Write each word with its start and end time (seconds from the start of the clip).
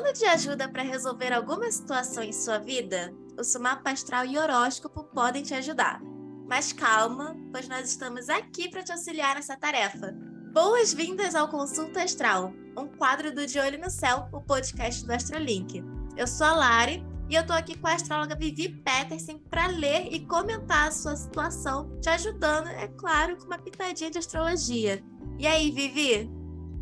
Precisando 0.00 0.18
de 0.18 0.24
ajuda 0.24 0.68
para 0.68 0.82
resolver 0.82 1.30
alguma 1.30 1.70
situação 1.70 2.22
em 2.22 2.32
sua 2.32 2.58
vida? 2.58 3.12
O 3.38 3.44
seu 3.44 3.60
mapa 3.60 3.90
astral 3.90 4.24
e 4.24 4.38
horóscopo 4.38 5.04
podem 5.04 5.42
te 5.42 5.52
ajudar. 5.52 6.00
Mas 6.48 6.72
calma, 6.72 7.36
pois 7.52 7.68
nós 7.68 7.90
estamos 7.90 8.30
aqui 8.30 8.70
para 8.70 8.82
te 8.82 8.92
auxiliar 8.92 9.34
nessa 9.34 9.58
tarefa. 9.58 10.14
Boas-vindas 10.54 11.34
ao 11.34 11.48
Consulta 11.48 12.02
Astral, 12.02 12.50
um 12.78 12.86
quadro 12.86 13.34
do 13.34 13.46
De 13.46 13.58
Olho 13.58 13.78
no 13.78 13.90
Céu, 13.90 14.26
o 14.32 14.40
podcast 14.40 15.04
do 15.04 15.12
Astrolink. 15.12 15.84
Eu 16.16 16.26
sou 16.26 16.46
a 16.46 16.54
Lari 16.54 17.04
e 17.28 17.34
eu 17.34 17.46
tô 17.46 17.52
aqui 17.52 17.76
com 17.76 17.86
a 17.86 17.92
astróloga 17.92 18.34
Vivi 18.34 18.70
Peterson 18.70 19.38
para 19.50 19.66
ler 19.66 20.08
e 20.10 20.26
comentar 20.26 20.88
a 20.88 20.92
sua 20.92 21.14
situação, 21.14 22.00
te 22.00 22.08
ajudando, 22.08 22.68
é 22.68 22.88
claro, 22.88 23.36
com 23.36 23.44
uma 23.44 23.58
pitadinha 23.58 24.10
de 24.10 24.18
astrologia. 24.18 25.04
E 25.38 25.46
aí, 25.46 25.70
Vivi? 25.70 26.30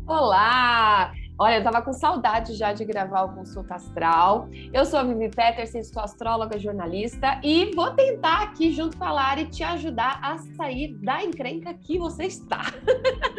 Olá! 0.07 1.18
Olha, 1.41 1.55
eu 1.55 1.63
tava 1.63 1.81
com 1.81 1.93
saudade 1.93 2.53
já 2.53 2.73
de 2.73 2.83
gravar 2.83 3.23
o 3.23 3.33
Consulta 3.33 3.75
Astral. 3.75 4.49
Eu 4.73 4.83
sou 4.83 4.99
a 4.99 5.03
Vivi 5.03 5.29
Peterson, 5.29 5.81
sou 5.83 6.03
astróloga 6.03 6.59
jornalista 6.59 7.39
e 7.41 7.73
vou 7.73 7.91
tentar 7.91 8.43
aqui, 8.43 8.73
junto 8.73 8.97
com 8.97 9.05
a 9.05 9.11
Lari, 9.13 9.45
te 9.45 9.63
ajudar 9.63 10.19
a 10.21 10.37
sair 10.57 10.97
da 11.01 11.23
encrenca 11.23 11.73
que 11.73 11.97
você 11.97 12.25
está. 12.25 12.63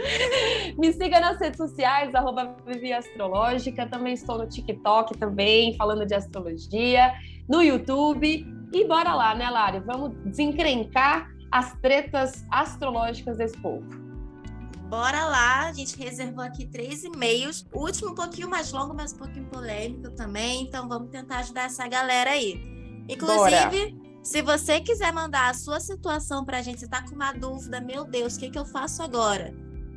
Me 0.78 0.90
siga 0.94 1.20
nas 1.20 1.38
redes 1.38 1.58
sociais, 1.58 2.14
arroba 2.14 2.56
Vivi 2.66 2.90
Astrológica. 2.90 3.86
Também 3.86 4.14
estou 4.14 4.38
no 4.38 4.48
TikTok 4.48 5.18
também, 5.18 5.76
falando 5.76 6.06
de 6.06 6.14
astrologia, 6.14 7.12
no 7.46 7.60
YouTube. 7.60 8.46
E 8.72 8.84
bora 8.86 9.14
lá, 9.14 9.34
né, 9.34 9.50
Lari? 9.50 9.80
Vamos 9.80 10.16
desencrencar 10.24 11.28
as 11.52 11.74
tretas 11.80 12.46
astrológicas 12.50 13.36
desse 13.36 13.60
povo. 13.60 14.09
Bora 14.90 15.24
lá, 15.24 15.68
a 15.68 15.72
gente 15.72 15.96
reservou 15.96 16.44
aqui 16.44 16.66
três 16.66 17.02
e-mails. 17.04 17.64
O 17.72 17.86
último 17.86 18.10
um 18.10 18.14
pouquinho 18.14 18.50
mais 18.50 18.72
longo, 18.72 18.92
mas 18.92 19.12
um 19.12 19.18
pouquinho 19.18 19.46
polêmico 19.46 20.10
também. 20.10 20.64
Então 20.64 20.88
vamos 20.88 21.10
tentar 21.10 21.38
ajudar 21.38 21.66
essa 21.66 21.86
galera 21.86 22.30
aí. 22.30 22.60
Inclusive, 23.08 23.92
Bora. 23.92 24.20
se 24.20 24.42
você 24.42 24.80
quiser 24.80 25.12
mandar 25.12 25.48
a 25.48 25.54
sua 25.54 25.78
situação 25.78 26.44
para 26.44 26.58
a 26.58 26.62
gente, 26.62 26.80
você 26.80 26.88
tá 26.88 27.04
com 27.08 27.14
uma 27.14 27.32
dúvida, 27.32 27.80
meu 27.80 28.04
Deus, 28.04 28.34
o 28.34 28.40
que, 28.40 28.50
que 28.50 28.58
eu 28.58 28.66
faço 28.66 29.00
agora? 29.00 29.54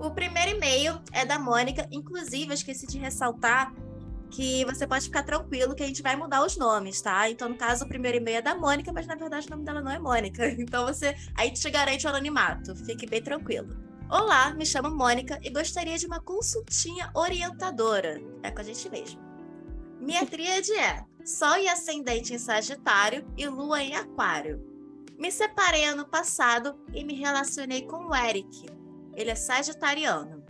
O 0.00 0.10
primeiro 0.10 0.52
e-mail 0.52 0.98
é 1.12 1.26
da 1.26 1.38
Mônica. 1.38 1.86
Inclusive, 1.92 2.48
eu 2.48 2.54
esqueci 2.54 2.86
de 2.86 2.96
ressaltar 2.96 3.70
que 4.34 4.64
você 4.64 4.84
pode 4.84 5.04
ficar 5.04 5.22
tranquilo 5.22 5.74
que 5.76 5.82
a 5.82 5.86
gente 5.86 6.02
vai 6.02 6.16
mudar 6.16 6.44
os 6.44 6.56
nomes, 6.56 7.00
tá? 7.00 7.30
Então, 7.30 7.48
no 7.48 7.54
caso, 7.54 7.84
o 7.84 7.88
primeiro 7.88 8.18
e-mail 8.18 8.38
é 8.38 8.42
da 8.42 8.54
Mônica, 8.54 8.92
mas 8.92 9.06
na 9.06 9.14
verdade 9.14 9.46
o 9.46 9.50
nome 9.50 9.64
dela 9.64 9.80
não 9.80 9.90
é 9.90 9.98
Mônica. 9.98 10.44
Então 10.64 10.86
você 10.86 11.14
aí 11.36 11.52
te 11.52 11.70
garante 11.70 12.06
o 12.06 12.10
anonimato. 12.10 12.74
Fique 12.74 13.06
bem 13.06 13.22
tranquilo. 13.22 13.68
Olá, 14.10 14.52
me 14.54 14.66
chamo 14.66 14.90
Mônica 14.90 15.38
e 15.42 15.50
gostaria 15.50 15.96
de 15.96 16.06
uma 16.06 16.20
consultinha 16.20 17.10
orientadora. 17.14 18.20
É 18.42 18.50
com 18.50 18.60
a 18.60 18.64
gente 18.64 18.88
mesmo. 18.90 19.20
Minha 20.00 20.26
tríade 20.26 20.72
é 20.72 21.04
Sol 21.24 21.56
e 21.58 21.68
Ascendente 21.68 22.34
em 22.34 22.38
Sagitário 22.38 23.26
e 23.36 23.46
Lua 23.46 23.82
em 23.82 23.94
Aquário. 23.94 24.60
Me 25.18 25.30
separei 25.30 25.84
ano 25.84 26.06
passado 26.06 26.76
e 26.92 27.04
me 27.04 27.14
relacionei 27.14 27.82
com 27.82 28.06
o 28.06 28.14
Eric. 28.14 28.66
Ele 29.14 29.30
é 29.30 29.34
sagitariano. 29.34 30.44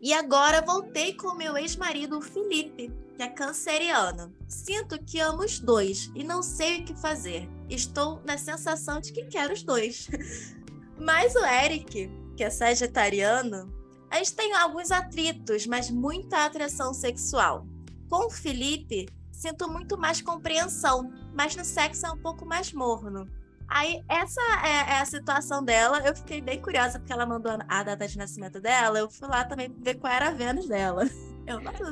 E 0.00 0.12
agora 0.12 0.60
voltei 0.60 1.14
com 1.14 1.34
meu 1.34 1.56
ex-marido, 1.56 2.20
Felipe, 2.20 2.92
que 3.14 3.22
é 3.22 3.28
canceriano. 3.28 4.34
Sinto 4.46 5.02
que 5.02 5.20
amo 5.20 5.44
os 5.44 5.58
dois 5.58 6.10
e 6.14 6.24
não 6.24 6.42
sei 6.42 6.80
o 6.80 6.84
que 6.84 6.94
fazer. 6.94 7.48
Estou 7.68 8.20
na 8.24 8.36
sensação 8.36 9.00
de 9.00 9.12
que 9.12 9.24
quero 9.24 9.52
os 9.52 9.62
dois. 9.62 10.08
Mas 10.98 11.34
o 11.34 11.44
Eric, 11.44 12.10
que 12.36 12.44
é 12.44 12.50
sagitariano, 12.50 13.72
a 14.10 14.18
gente 14.18 14.34
tem 14.34 14.52
alguns 14.54 14.92
atritos, 14.92 15.66
mas 15.66 15.90
muita 15.90 16.44
atração 16.44 16.94
sexual. 16.94 17.66
Com 18.08 18.26
o 18.26 18.30
Felipe, 18.30 19.08
sinto 19.32 19.68
muito 19.68 19.98
mais 19.98 20.22
compreensão, 20.22 21.12
mas 21.32 21.56
no 21.56 21.64
sexo 21.64 22.06
é 22.06 22.12
um 22.12 22.18
pouco 22.18 22.46
mais 22.46 22.72
morno. 22.72 23.28
Aí, 23.66 24.04
essa 24.08 24.40
é, 24.64 24.92
é, 24.92 25.00
a 25.00 25.04
situação 25.04 25.64
dela. 25.64 25.98
Eu 25.98 26.14
fiquei 26.14 26.40
bem 26.40 26.60
curiosa, 26.62 27.00
porque 27.00 27.12
ela 27.12 27.26
mandou 27.26 27.50
a 27.66 27.82
data 27.82 28.06
de 28.06 28.16
nascimento 28.16 28.60
dela. 28.60 29.00
Eu 29.00 29.10
fui 29.10 29.26
lá 29.26 29.44
também 29.44 29.74
ver 29.80 29.94
qual 29.94 30.12
era 30.12 30.28
a 30.28 30.32
Vênus 30.32 30.68
dela. 30.68 31.04
Eu, 31.46 31.60
nossa, 31.60 31.82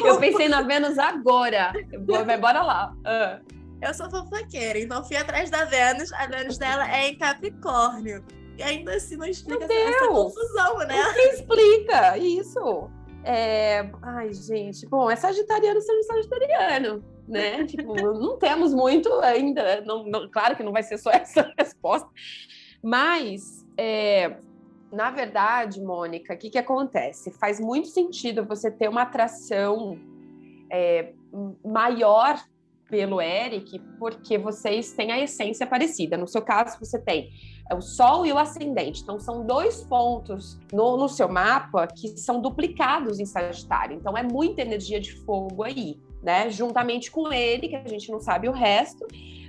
eu, 0.00 0.06
eu 0.06 0.18
pensei 0.18 0.48
na 0.48 0.62
Vênus 0.62 0.98
agora. 0.98 1.72
Vai, 2.24 2.38
bora 2.38 2.62
lá. 2.62 2.92
Uh. 2.98 3.56
Eu 3.80 3.92
sou 3.94 4.10
fofoqueira, 4.10 4.78
então 4.78 5.04
fui 5.04 5.16
atrás 5.16 5.50
da 5.50 5.64
Vênus. 5.64 6.12
A 6.12 6.26
Vênus 6.26 6.58
dela 6.58 6.90
é 6.90 7.08
em 7.08 7.18
Capricórnio. 7.18 8.24
E 8.58 8.62
ainda 8.62 8.94
assim 8.94 9.16
não 9.16 9.26
explica 9.26 9.64
essa, 9.64 9.74
essa, 9.74 10.08
confusão, 10.08 10.78
né? 10.78 10.96
Explica 11.32 12.16
isso? 12.16 12.90
É... 13.22 13.90
Ai, 14.02 14.32
gente, 14.32 14.86
bom, 14.86 15.10
é 15.10 15.16
sagitariano 15.16 15.80
sendo 15.80 16.02
sagitariano, 16.04 17.04
né? 17.28 17.64
tipo, 17.66 17.94
não 17.94 18.38
temos 18.38 18.72
muito 18.72 19.12
ainda. 19.20 19.82
Não, 19.82 20.04
não, 20.04 20.30
claro 20.30 20.56
que 20.56 20.62
não 20.62 20.72
vai 20.72 20.82
ser 20.82 20.96
só 20.96 21.10
essa 21.12 21.52
resposta, 21.58 22.08
mas 22.82 23.66
é, 23.76 24.38
na 24.92 25.10
verdade, 25.10 25.80
Mônica, 25.80 26.34
o 26.34 26.38
que, 26.38 26.50
que 26.50 26.58
acontece? 26.58 27.30
Faz 27.32 27.60
muito 27.60 27.88
sentido 27.88 28.44
você 28.44 28.70
ter 28.70 28.88
uma 28.88 29.02
atração 29.02 29.98
é, 30.70 31.12
maior 31.64 32.40
pelo 32.88 33.20
Eric, 33.20 33.78
porque 33.98 34.38
vocês 34.38 34.92
têm 34.92 35.10
a 35.10 35.18
essência 35.18 35.66
parecida. 35.66 36.16
No 36.16 36.28
seu 36.28 36.40
caso, 36.40 36.78
você 36.78 36.98
tem 36.98 37.30
o 37.74 37.80
Sol 37.80 38.24
e 38.24 38.32
o 38.32 38.38
Ascendente. 38.38 39.02
Então, 39.02 39.18
são 39.18 39.44
dois 39.44 39.82
pontos 39.82 40.58
no, 40.72 40.96
no 40.96 41.08
seu 41.08 41.28
mapa 41.28 41.86
que 41.88 42.16
são 42.16 42.40
duplicados 42.40 43.18
em 43.18 43.26
Sagitário. 43.26 43.96
Então, 43.96 44.16
é 44.16 44.22
muita 44.22 44.62
energia 44.62 45.00
de 45.00 45.12
fogo 45.24 45.64
aí, 45.64 46.00
né? 46.22 46.50
Juntamente 46.50 47.10
com 47.10 47.32
ele, 47.32 47.68
que 47.68 47.76
a 47.76 47.88
gente 47.88 48.10
não 48.10 48.20
sabe 48.20 48.48
o 48.48 48.52
resto 48.52 49.06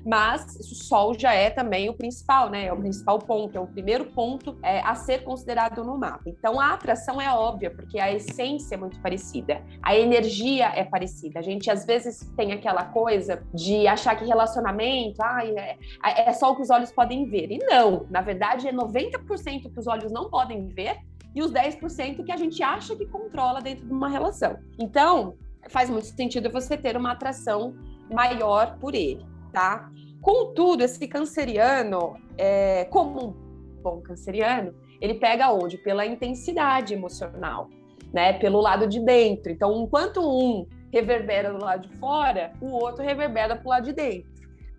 mas 0.07 0.55
o 0.55 0.63
Sol 0.63 1.13
já 1.19 1.33
é 1.33 1.49
também 1.49 1.89
o 1.89 1.93
principal, 1.93 2.49
né? 2.49 2.67
É 2.67 2.73
o 2.73 2.77
principal 2.77 3.19
ponto, 3.19 3.57
é 3.57 3.59
o 3.59 3.67
primeiro 3.67 4.05
ponto 4.05 4.57
é, 4.63 4.79
a 4.79 4.95
ser 4.95 5.25
considerado 5.25 5.83
no 5.83 5.97
mapa. 5.97 6.23
Então 6.27 6.61
a 6.61 6.73
atração 6.73 7.19
é 7.19 7.29
óbvia, 7.29 7.69
porque 7.69 7.99
a 7.99 8.13
essência 8.13 8.75
é 8.75 8.77
muito 8.77 9.01
parecida, 9.01 9.61
a 9.83 9.97
energia 9.97 10.67
é 10.67 10.85
parecida. 10.85 11.39
A 11.39 11.41
gente 11.41 11.69
às 11.69 11.85
vezes 11.85 12.21
tem 12.37 12.53
aquela 12.53 12.85
coisa 12.85 13.43
de 13.53 13.85
achar 13.85 14.15
que 14.15 14.23
relacionamento 14.23 15.21
ah, 15.21 15.45
é, 15.45 15.77
é 16.01 16.31
só 16.31 16.53
o 16.53 16.55
que 16.55 16.61
os 16.61 16.69
olhos 16.69 16.89
podem 16.89 17.25
ver. 17.29 17.51
E 17.51 17.57
não, 17.57 18.07
na 18.09 18.21
verdade 18.21 18.65
é 18.65 18.71
90% 18.71 19.73
que 19.73 19.77
os 19.79 19.87
olhos 19.87 20.09
não 20.09 20.29
podem 20.29 20.67
ver 20.67 20.99
e 21.35 21.41
os 21.41 21.51
10% 21.51 22.23
que 22.23 22.31
a 22.31 22.37
gente 22.37 22.63
acha 22.63 22.95
que 22.95 23.05
controla 23.05 23.61
dentro 23.61 23.85
de 23.85 23.91
uma 23.91 24.07
relação. 24.07 24.57
Então, 24.79 25.35
faz 25.69 25.89
muito 25.89 26.07
sentido 26.07 26.49
você 26.49 26.77
ter 26.77 26.95
uma 26.95 27.11
atração 27.11 27.75
maior 28.09 28.77
por 28.79 28.95
ele 28.95 29.25
tá? 29.57 29.89
Contudo, 30.21 30.83
esse 30.83 31.07
canceriano, 31.07 32.15
é, 32.37 32.85
como 32.85 33.29
um 33.29 33.81
bom 33.81 34.01
canceriano, 34.01 34.71
ele 35.01 35.15
pega 35.15 35.51
onde? 35.51 35.79
Pela 35.79 36.05
intensidade 36.05 36.93
emocional, 36.93 37.69
né? 38.13 38.33
Pelo 38.33 38.59
lado 38.61 38.85
de 38.87 38.99
dentro. 38.99 39.51
Então, 39.51 39.83
enquanto 39.83 40.19
um 40.21 40.67
reverbera 40.93 41.51
do 41.51 41.63
lado 41.63 41.87
de 41.87 41.97
fora, 41.97 42.53
o 42.61 42.67
outro 42.67 43.03
reverbera 43.03 43.55
pro 43.55 43.69
lado 43.69 43.85
de 43.85 43.93
dentro. 43.93 44.29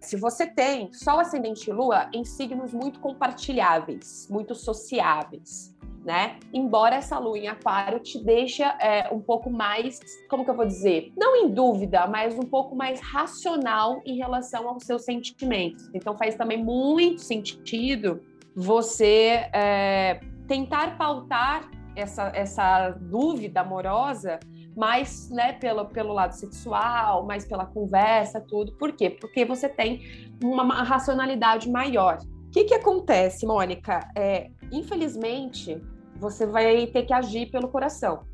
Se 0.00 0.16
você 0.16 0.46
tem 0.46 0.92
Sol, 0.92 1.18
Ascendente 1.18 1.68
e 1.68 1.72
Lua 1.72 2.08
em 2.14 2.24
signos 2.24 2.72
muito 2.72 3.00
compartilháveis, 3.00 4.28
muito 4.30 4.54
sociáveis, 4.54 5.74
né? 6.08 6.38
Embora 6.54 6.96
essa 6.96 7.18
lua 7.18 7.36
em 7.36 7.48
aquário 7.48 8.00
te 8.00 8.18
deixe 8.24 8.62
é, 8.62 9.10
um 9.12 9.20
pouco 9.20 9.50
mais, 9.50 10.00
como 10.30 10.42
que 10.42 10.50
eu 10.50 10.56
vou 10.56 10.64
dizer? 10.64 11.12
Não 11.14 11.36
em 11.36 11.50
dúvida, 11.50 12.06
mas 12.06 12.34
um 12.34 12.46
pouco 12.46 12.74
mais 12.74 12.98
racional 12.98 14.00
em 14.06 14.16
relação 14.16 14.66
aos 14.70 14.84
seus 14.84 15.04
sentimentos. 15.04 15.90
Então 15.92 16.16
faz 16.16 16.34
também 16.34 16.64
muito 16.64 17.20
sentido 17.20 18.22
você 18.56 19.50
é, 19.52 20.18
tentar 20.46 20.96
pautar 20.96 21.70
essa, 21.94 22.32
essa 22.34 22.88
dúvida 22.92 23.60
amorosa 23.60 24.40
mais 24.74 25.28
né, 25.28 25.52
pelo, 25.52 25.84
pelo 25.84 26.14
lado 26.14 26.32
sexual, 26.32 27.26
mais 27.26 27.44
pela 27.44 27.66
conversa, 27.66 28.40
tudo. 28.40 28.72
Por 28.78 28.92
quê? 28.92 29.10
Porque 29.10 29.44
você 29.44 29.68
tem 29.68 30.00
uma, 30.42 30.82
racionalidade 30.82 31.70
maior. 31.70 32.16
O 32.46 32.50
que, 32.50 32.64
que 32.64 32.74
acontece, 32.74 33.44
Mônica? 33.44 34.08
É, 34.16 34.48
infelizmente, 34.72 35.78
você 36.18 36.46
vai 36.46 36.86
ter 36.86 37.04
que 37.04 37.12
agir 37.12 37.50
pelo 37.50 37.68
coração. 37.68 38.24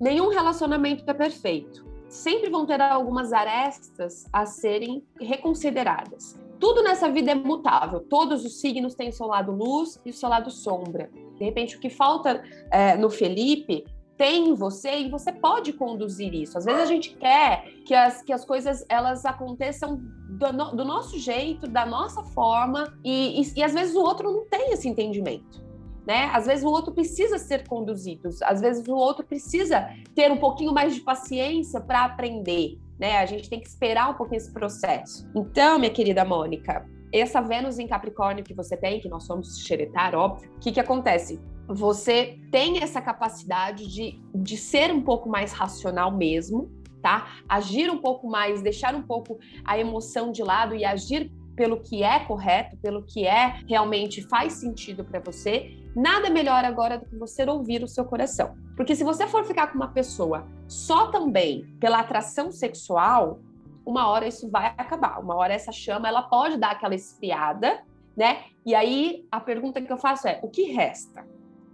Nenhum 0.00 0.28
relacionamento 0.28 1.04
é 1.06 1.14
perfeito. 1.14 1.84
Sempre 2.08 2.50
vão 2.50 2.66
ter 2.66 2.80
algumas 2.80 3.32
arestas 3.32 4.26
a 4.32 4.44
serem 4.44 5.02
reconsideradas. 5.20 6.38
tudo 6.60 6.82
nessa 6.82 7.10
vida 7.10 7.32
é 7.32 7.34
mutável. 7.34 8.00
Todos 8.00 8.44
os 8.44 8.60
signos 8.60 8.94
têm 8.94 9.08
o 9.08 9.12
seu 9.12 9.26
lado 9.26 9.50
luz 9.50 10.00
e 10.04 10.10
o 10.10 10.12
seu 10.12 10.28
lado 10.28 10.48
sombra. 10.48 11.10
De 11.36 11.44
repente, 11.44 11.76
o 11.76 11.80
que 11.80 11.90
falta 11.90 12.44
é, 12.70 12.96
no 12.96 13.10
Felipe 13.10 13.84
tem 14.16 14.50
em 14.50 14.54
você 14.54 15.00
e 15.00 15.10
você 15.10 15.32
pode 15.32 15.72
conduzir 15.72 16.32
isso. 16.32 16.56
Às 16.56 16.64
vezes 16.64 16.80
a 16.80 16.86
gente 16.86 17.16
quer 17.16 17.64
que 17.84 17.92
as, 17.92 18.22
que 18.22 18.32
as 18.32 18.44
coisas 18.44 18.84
elas 18.88 19.24
aconteçam 19.24 19.96
do, 20.28 20.52
no, 20.52 20.76
do 20.76 20.84
nosso 20.84 21.18
jeito, 21.18 21.66
da 21.66 21.84
nossa 21.84 22.22
forma, 22.22 22.96
e, 23.04 23.40
e, 23.40 23.52
e 23.56 23.62
às 23.64 23.72
vezes 23.72 23.96
o 23.96 24.00
outro 24.00 24.30
não 24.30 24.46
tem 24.46 24.72
esse 24.72 24.88
entendimento. 24.88 25.60
Né? 26.06 26.30
Às 26.32 26.46
vezes 26.46 26.64
o 26.64 26.68
outro 26.68 26.92
precisa 26.92 27.38
ser 27.38 27.66
conduzido, 27.68 28.28
às 28.42 28.60
vezes 28.60 28.86
o 28.88 28.94
outro 28.94 29.24
precisa 29.24 29.88
ter 30.16 30.32
um 30.32 30.36
pouquinho 30.36 30.72
mais 30.72 30.96
de 30.96 31.00
paciência 31.00 31.80
para 31.80 32.04
aprender, 32.04 32.76
né? 32.98 33.18
A 33.18 33.26
gente 33.26 33.48
tem 33.48 33.60
que 33.60 33.68
esperar 33.68 34.10
um 34.10 34.14
pouquinho 34.14 34.38
esse 34.38 34.52
processo. 34.52 35.30
Então, 35.32 35.78
minha 35.78 35.92
querida 35.92 36.24
Mônica, 36.24 36.84
essa 37.12 37.40
Vênus 37.40 37.78
em 37.78 37.86
Capricórnio 37.86 38.42
que 38.42 38.54
você 38.54 38.76
tem, 38.76 39.00
que 39.00 39.08
nós 39.08 39.24
somos 39.24 39.58
xeretar, 39.58 40.14
óbvio, 40.14 40.50
o 40.56 40.58
que 40.58 40.72
que 40.72 40.80
acontece? 40.80 41.38
Você 41.68 42.38
tem 42.50 42.82
essa 42.82 43.00
capacidade 43.00 43.86
de, 43.86 44.20
de 44.34 44.56
ser 44.56 44.92
um 44.92 45.02
pouco 45.02 45.28
mais 45.28 45.52
racional 45.52 46.10
mesmo, 46.10 46.70
tá? 47.02 47.28
Agir 47.48 47.90
um 47.90 47.98
pouco 47.98 48.26
mais, 48.28 48.62
deixar 48.62 48.94
um 48.94 49.02
pouco 49.02 49.38
a 49.64 49.78
emoção 49.78 50.32
de 50.32 50.42
lado 50.42 50.74
e 50.74 50.84
agir 50.84 51.30
pelo 51.56 51.80
que 51.80 52.02
é 52.02 52.20
correto, 52.20 52.76
pelo 52.78 53.02
que 53.02 53.26
é 53.26 53.60
realmente 53.68 54.22
faz 54.22 54.54
sentido 54.54 55.04
para 55.04 55.20
você, 55.20 55.76
nada 55.94 56.30
melhor 56.30 56.64
agora 56.64 56.98
do 56.98 57.06
que 57.06 57.16
você 57.16 57.44
ouvir 57.44 57.82
o 57.82 57.88
seu 57.88 58.04
coração. 58.04 58.56
Porque 58.76 58.96
se 58.96 59.04
você 59.04 59.26
for 59.26 59.44
ficar 59.44 59.68
com 59.68 59.76
uma 59.76 59.88
pessoa 59.88 60.46
só 60.66 61.10
também 61.10 61.66
pela 61.78 62.00
atração 62.00 62.50
sexual, 62.50 63.40
uma 63.84 64.08
hora 64.08 64.26
isso 64.26 64.50
vai 64.50 64.74
acabar. 64.78 65.20
Uma 65.20 65.34
hora 65.34 65.52
essa 65.52 65.72
chama, 65.72 66.08
ela 66.08 66.22
pode 66.22 66.56
dar 66.56 66.72
aquela 66.72 66.94
esfriada, 66.94 67.82
né? 68.16 68.44
E 68.64 68.74
aí 68.74 69.26
a 69.30 69.40
pergunta 69.40 69.80
que 69.80 69.92
eu 69.92 69.98
faço 69.98 70.28
é: 70.28 70.40
o 70.42 70.48
que 70.48 70.64
resta? 70.64 71.26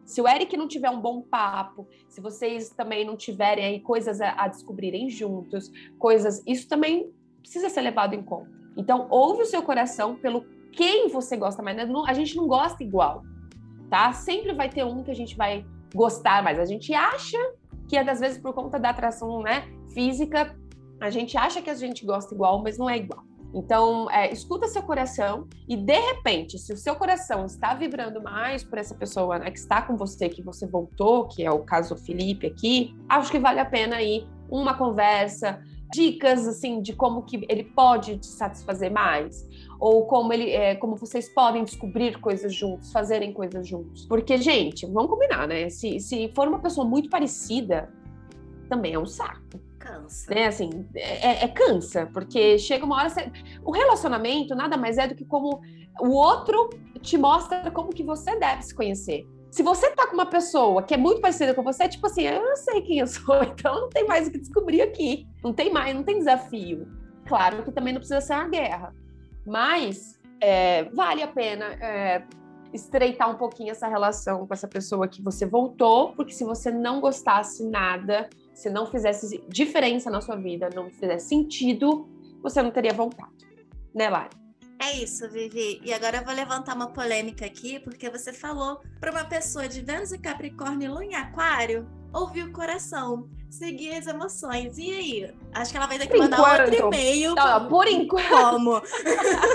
Se 0.05 0.23
o 0.23 0.27
Eric 0.27 0.57
não 0.57 0.67
tiver 0.67 0.89
um 0.89 1.01
bom 1.01 1.21
papo, 1.21 1.87
se 2.09 2.19
vocês 2.21 2.71
também 2.71 3.05
não 3.05 3.15
tiverem 3.15 3.65
aí 3.65 3.81
coisas 3.81 4.23
a, 4.23 4.31
a 4.43 4.49
descobrirem 4.49 5.11
juntos, 5.11 5.71
coisas, 5.99 6.43
isso 6.47 6.67
também 6.67 7.13
precisa 7.41 7.69
ser 7.69 7.83
levado 7.83 8.15
em 8.15 8.23
conta. 8.23 8.57
Então, 8.79 9.09
ouve 9.11 9.43
o 9.43 9.47
seu 9.47 9.61
coração 9.61 10.15
pelo 10.15 10.47
quem 10.73 11.09
você 11.09 11.37
gosta 11.37 11.61
mais. 11.61 11.77
A 12.07 12.13
gente 12.15 12.37
não 12.37 12.47
gosta 12.47 12.83
igual, 12.83 13.25
tá? 13.91 14.13
Sempre 14.13 14.55
vai 14.55 14.71
ter 14.71 14.85
um 14.85 15.03
que 15.03 15.11
a 15.11 15.15
gente 15.15 15.37
vai 15.37 15.67
gostar 15.93 16.43
mais. 16.45 16.61
A 16.61 16.65
gente 16.65 16.95
acha 16.95 17.37
que, 17.89 17.99
às 17.99 18.21
vezes, 18.21 18.39
por 18.39 18.55
conta 18.55 18.79
da 18.79 18.91
atração 18.91 19.43
né, 19.43 19.69
física, 19.93 20.57
a 21.01 21.11
gente 21.11 21.37
acha 21.37 21.61
que 21.61 21.69
a 21.69 21.75
gente 21.75 22.07
gosta 22.07 22.33
igual, 22.33 22.63
mas 22.63 22.79
não 22.79 22.89
é 22.89 22.99
igual. 22.99 23.25
Então, 23.53 24.11
é, 24.11 24.31
escuta 24.31 24.69
seu 24.69 24.83
coração 24.83 25.49
e, 25.67 25.77
de 25.77 25.99
repente, 25.99 26.59
se 26.59 26.73
o 26.73 26.77
seu 26.77 26.95
coração 26.95 27.47
está 27.47 27.75
vibrando 27.75 28.23
mais 28.23 28.63
por 28.63 28.79
essa 28.79 28.95
pessoa 28.95 29.39
né, 29.39 29.51
que 29.51 29.59
está 29.59 29.83
com 29.83 29.97
você, 29.97 30.29
que 30.29 30.43
você 30.43 30.67
voltou, 30.67 31.27
que 31.27 31.43
é 31.43 31.51
o 31.51 31.61
caso 31.61 31.95
do 31.95 32.01
Felipe 32.01 32.47
aqui, 32.47 32.95
acho 33.09 33.31
que 33.31 33.39
vale 33.39 33.59
a 33.59 33.65
pena 33.65 33.97
aí 33.97 34.29
uma 34.51 34.75
conversa, 34.75 35.63
dicas 35.93 36.46
assim 36.46 36.81
de 36.81 36.93
como 36.93 37.23
que 37.23 37.44
ele 37.49 37.64
pode 37.64 38.19
te 38.19 38.26
satisfazer 38.26 38.90
mais? 38.90 39.46
Ou 39.81 40.06
como 40.06 40.32
ele 40.32 40.50
é, 40.50 40.75
como 40.75 40.96
vocês 40.96 41.29
podem 41.29 41.64
descobrir 41.64 42.19
coisas 42.20 42.52
juntos 42.52 42.93
fazerem 42.93 43.32
coisas 43.32 43.67
juntos? 43.67 44.06
Porque 44.06 44.37
gente 44.38 44.87
vamos 44.87 45.11
combinar 45.11 45.46
né? 45.46 45.69
Se, 45.69 46.00
se 46.00 46.31
for 46.35 46.49
uma 46.49 46.58
pessoa 46.58 46.87
muito 46.87 47.08
parecida 47.08 47.93
também 48.69 48.94
é 48.94 48.99
um 48.99 49.06
saco. 49.06 49.61
Cansa. 49.79 50.35
Né 50.35 50.46
assim 50.46 50.87
é, 50.94 51.44
é 51.44 51.49
cansa 51.49 52.06
porque 52.12 52.58
chega 52.58 52.84
uma 52.84 52.96
hora 52.96 53.08
você... 53.08 53.31
o 53.64 53.70
relacionamento 53.70 54.55
nada 54.55 54.76
mais 54.76 54.99
é 54.99 55.06
do 55.06 55.14
que 55.14 55.25
como 55.25 55.61
o 56.00 56.11
outro 56.11 56.69
te 57.00 57.17
mostra 57.17 57.70
como 57.70 57.91
que 57.91 58.02
você 58.02 58.37
deve 58.37 58.62
se 58.62 58.75
conhecer 58.75 59.26
se 59.50 59.62
você 59.62 59.91
tá 59.91 60.06
com 60.06 60.15
uma 60.15 60.27
pessoa 60.27 60.83
que 60.83 60.95
é 60.95 60.97
muito 60.97 61.21
parecida 61.21 61.55
com 61.55 61.62
você, 61.62 61.85
é 61.85 61.89
tipo 61.89 62.06
assim, 62.06 62.23
eu 62.23 62.43
não 62.43 62.56
sei 62.56 62.83
quem 62.83 62.99
eu 62.99 63.06
sou, 63.06 63.43
então 63.45 63.83
não 63.83 63.89
tem 63.89 64.06
mais 64.06 64.29
o 64.29 64.31
que 64.31 64.39
descobrir 64.39 64.83
aqui. 64.83 65.27
Não 65.43 65.53
tem 65.53 65.73
mais, 65.73 65.95
não 65.95 66.03
tem 66.03 66.19
desafio. 66.19 66.87
Claro 67.27 67.62
que 67.62 67.73
também 67.73 67.93
não 67.93 68.00
precisa 68.00 68.21
ser 68.21 68.35
uma 68.35 68.49
guerra, 68.49 68.95
mas 69.47 70.19
é, 70.41 70.85
vale 70.85 71.23
a 71.23 71.29
pena 71.29 71.67
é, 71.67 72.23
estreitar 72.73 73.31
um 73.31 73.37
pouquinho 73.37 73.71
essa 73.71 73.87
relação 73.87 74.47
com 74.47 74.55
essa 74.55 74.69
pessoa 74.69 75.09
que 75.09 75.23
você 75.23 75.45
voltou, 75.47 76.12
porque 76.12 76.33
se 76.33 76.44
você 76.44 76.71
não 76.71 77.01
gostasse 77.01 77.67
nada, 77.67 78.29
se 78.55 78.71
não 78.71 78.87
fizesse 78.87 79.44
diferença 79.49 80.11
na 80.11 80.21
sua 80.21 80.37
vida, 80.37 80.71
não 80.75 80.91
fizesse 80.91 81.29
sentido, 81.29 82.09
você 82.43 82.62
não 82.62 82.71
teria 82.71 82.93
voltado. 82.93 83.33
Né, 83.94 84.09
Lari? 84.09 84.48
É 84.81 84.93
isso, 84.93 85.29
Vivi. 85.29 85.81
E 85.85 85.93
agora 85.93 86.19
eu 86.19 86.25
vou 86.25 86.35
levantar 86.35 86.75
uma 86.75 86.93
polêmica 86.93 87.45
aqui, 87.45 87.81
porque 87.81 88.09
você 88.09 88.33
falou 88.33 88.81
para 89.01 89.11
uma 89.11 89.25
pessoa 89.25 89.67
de 89.69 89.81
Vênus 89.81 90.13
e 90.13 90.19
Capricórnio 90.19 90.93
Lua 90.93 91.05
em 91.05 91.15
Aquário 91.15 91.87
ouvir 92.13 92.45
o 92.45 92.53
coração, 92.53 93.29
seguir 93.51 93.95
as 93.95 94.07
emoções. 94.07 94.79
E 94.79 94.91
aí? 94.91 95.35
Acho 95.53 95.71
que 95.71 95.77
ela 95.77 95.87
vai 95.87 95.99
ter 95.99 96.07
que 96.07 96.13
por 96.13 96.21
mandar 96.21 96.39
enquanto. 96.39 96.61
outro 96.61 96.87
e-mail. 96.87 97.35
Não, 97.35 97.69
por 97.69 97.87
enquanto. 97.87 98.29
Como? 98.29 98.83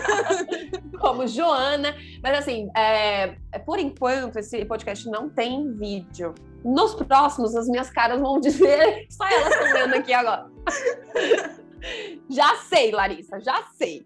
Como 0.99 1.27
Joana. 1.27 1.95
Mas 2.21 2.39
assim, 2.39 2.69
é, 2.75 3.35
é, 3.51 3.59
por 3.59 3.79
enquanto, 3.79 4.37
esse 4.37 4.63
podcast 4.65 5.07
não 5.09 5.29
tem 5.29 5.71
vídeo. 5.73 6.33
Nos 6.63 6.95
próximos, 6.95 7.55
as 7.55 7.67
minhas 7.67 7.89
caras 7.89 8.19
vão 8.21 8.39
dizer. 8.39 9.05
Só 9.11 9.27
elas 9.27 9.53
estão 9.53 9.73
vendo 9.73 9.95
aqui 9.95 10.13
agora. 10.13 10.49
já 12.29 12.55
sei, 12.55 12.91
Larissa, 12.91 13.39
já 13.39 13.63
sei. 13.75 14.05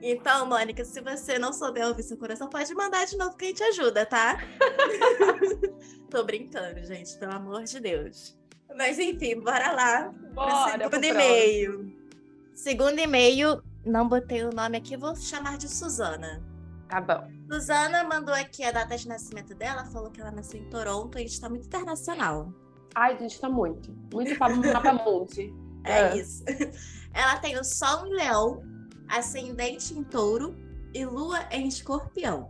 Então, 0.00 0.46
Mônica, 0.46 0.84
se 0.84 1.00
você 1.00 1.38
não 1.38 1.52
souber 1.52 1.86
ouvir 1.86 2.02
seu 2.02 2.16
coração, 2.16 2.48
pode 2.48 2.72
mandar 2.74 3.04
de 3.04 3.16
novo 3.16 3.36
que 3.36 3.46
a 3.46 3.48
gente 3.48 3.62
ajuda, 3.64 4.06
tá? 4.06 4.38
Tô 6.08 6.22
brincando, 6.24 6.84
gente, 6.84 7.18
pelo 7.18 7.32
amor 7.32 7.64
de 7.64 7.80
Deus. 7.80 8.38
Mas 8.76 8.98
enfim, 8.98 9.40
bora 9.40 9.72
lá. 9.72 10.08
Bora, 10.32 10.84
segundo 10.84 11.04
e-mail. 11.04 11.92
Segundo 12.54 12.98
e-mail, 12.98 13.62
não 13.84 14.08
botei 14.08 14.44
o 14.44 14.50
nome 14.50 14.78
aqui, 14.78 14.96
vou 14.96 15.16
chamar 15.16 15.58
de 15.58 15.68
Suzana. 15.68 16.42
Tá 16.88 17.00
bom. 17.00 17.28
Suzana 17.50 18.04
mandou 18.04 18.34
aqui 18.34 18.64
a 18.64 18.70
data 18.70 18.96
de 18.96 19.08
nascimento 19.08 19.54
dela, 19.54 19.84
falou 19.86 20.10
que 20.10 20.20
ela 20.20 20.30
nasceu 20.30 20.60
em 20.60 20.70
Toronto, 20.70 21.18
a 21.18 21.20
gente 21.20 21.40
tá 21.40 21.48
muito 21.48 21.66
internacional. 21.66 22.52
Ai, 22.94 23.14
a 23.14 23.18
gente 23.18 23.40
tá 23.40 23.48
muito. 23.48 23.90
Muito 24.12 24.38
mapa 24.38 24.92
monte. 25.04 25.52
É, 25.84 26.00
é 26.00 26.16
isso. 26.16 26.44
Ela 27.12 27.36
tem 27.38 27.58
o 27.58 27.64
Sol 27.64 28.06
em 28.06 28.14
Leão, 28.14 28.62
ascendente 29.08 29.94
em 29.94 30.02
touro 30.02 30.54
e 30.94 31.04
lua 31.04 31.46
em 31.50 31.66
escorpião. 31.66 32.48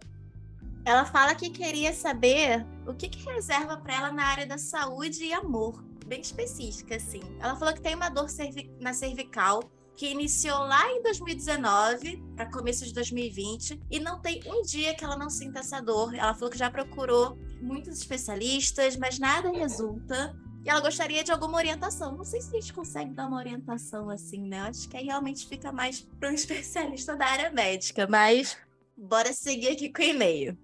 Ela 0.85 1.05
fala 1.05 1.35
que 1.35 1.51
queria 1.51 1.93
saber 1.93 2.67
o 2.87 2.95
que, 2.95 3.09
que 3.09 3.25
reserva 3.25 3.77
para 3.77 3.95
ela 3.95 4.13
na 4.13 4.25
área 4.25 4.47
da 4.47 4.57
saúde 4.57 5.25
e 5.25 5.33
amor, 5.33 5.85
bem 6.07 6.21
específica, 6.21 6.97
assim. 6.97 7.21
Ela 7.41 7.57
falou 7.57 7.75
que 7.75 7.81
tem 7.83 7.95
uma 7.95 8.09
dor 8.09 8.31
cervi 8.31 8.71
na 8.81 8.95
cervical 8.95 9.63
que 9.99 10.09
iniciou 10.09 10.61
lá 10.61 10.89
em 10.93 11.03
2019 11.03 12.23
para 12.37 12.51
começo 12.51 12.85
de 12.85 12.95
2020 12.95 13.83
e 13.91 13.99
não 13.99 14.21
tem 14.21 14.41
um 14.47 14.63
dia 14.63 14.95
que 14.95 15.05
ela 15.05 15.17
não 15.17 15.29
sinta 15.29 15.59
essa 15.59 15.81
dor. 15.81 16.15
Ela 16.15 16.33
falou 16.35 16.51
que 16.51 16.57
já 16.57 16.71
procurou 16.71 17.37
muitos 17.61 17.99
especialistas, 17.99 18.97
mas 18.97 19.19
nada 19.19 19.51
resulta. 19.51 20.35
Ela 20.69 20.81
gostaria 20.81 21.25
de 21.25 21.33
alguma 21.33 21.57
orientação. 21.57 22.15
Não 22.15 22.25
sei 22.25 22.43
se 22.43 22.55
a 22.55 22.61
gente 22.61 22.75
consegue 22.75 23.15
dar 23.15 23.27
uma 23.27 23.39
orientação 23.39 24.11
assim, 24.11 24.47
né? 24.47 24.61
Acho 24.61 24.89
que 24.89 24.97
aí 24.97 25.07
realmente 25.07 25.49
fica 25.49 25.73
mais 25.73 26.03
para 26.21 26.29
um 26.29 26.35
especialista 26.35 27.17
da 27.17 27.27
área 27.27 27.51
médica, 27.51 28.07
mas 28.07 28.57
bora 28.97 29.33
seguir 29.33 29.69
aqui 29.69 29.91
com 29.91 30.03
o 30.03 30.05
e-mail. 30.05 30.59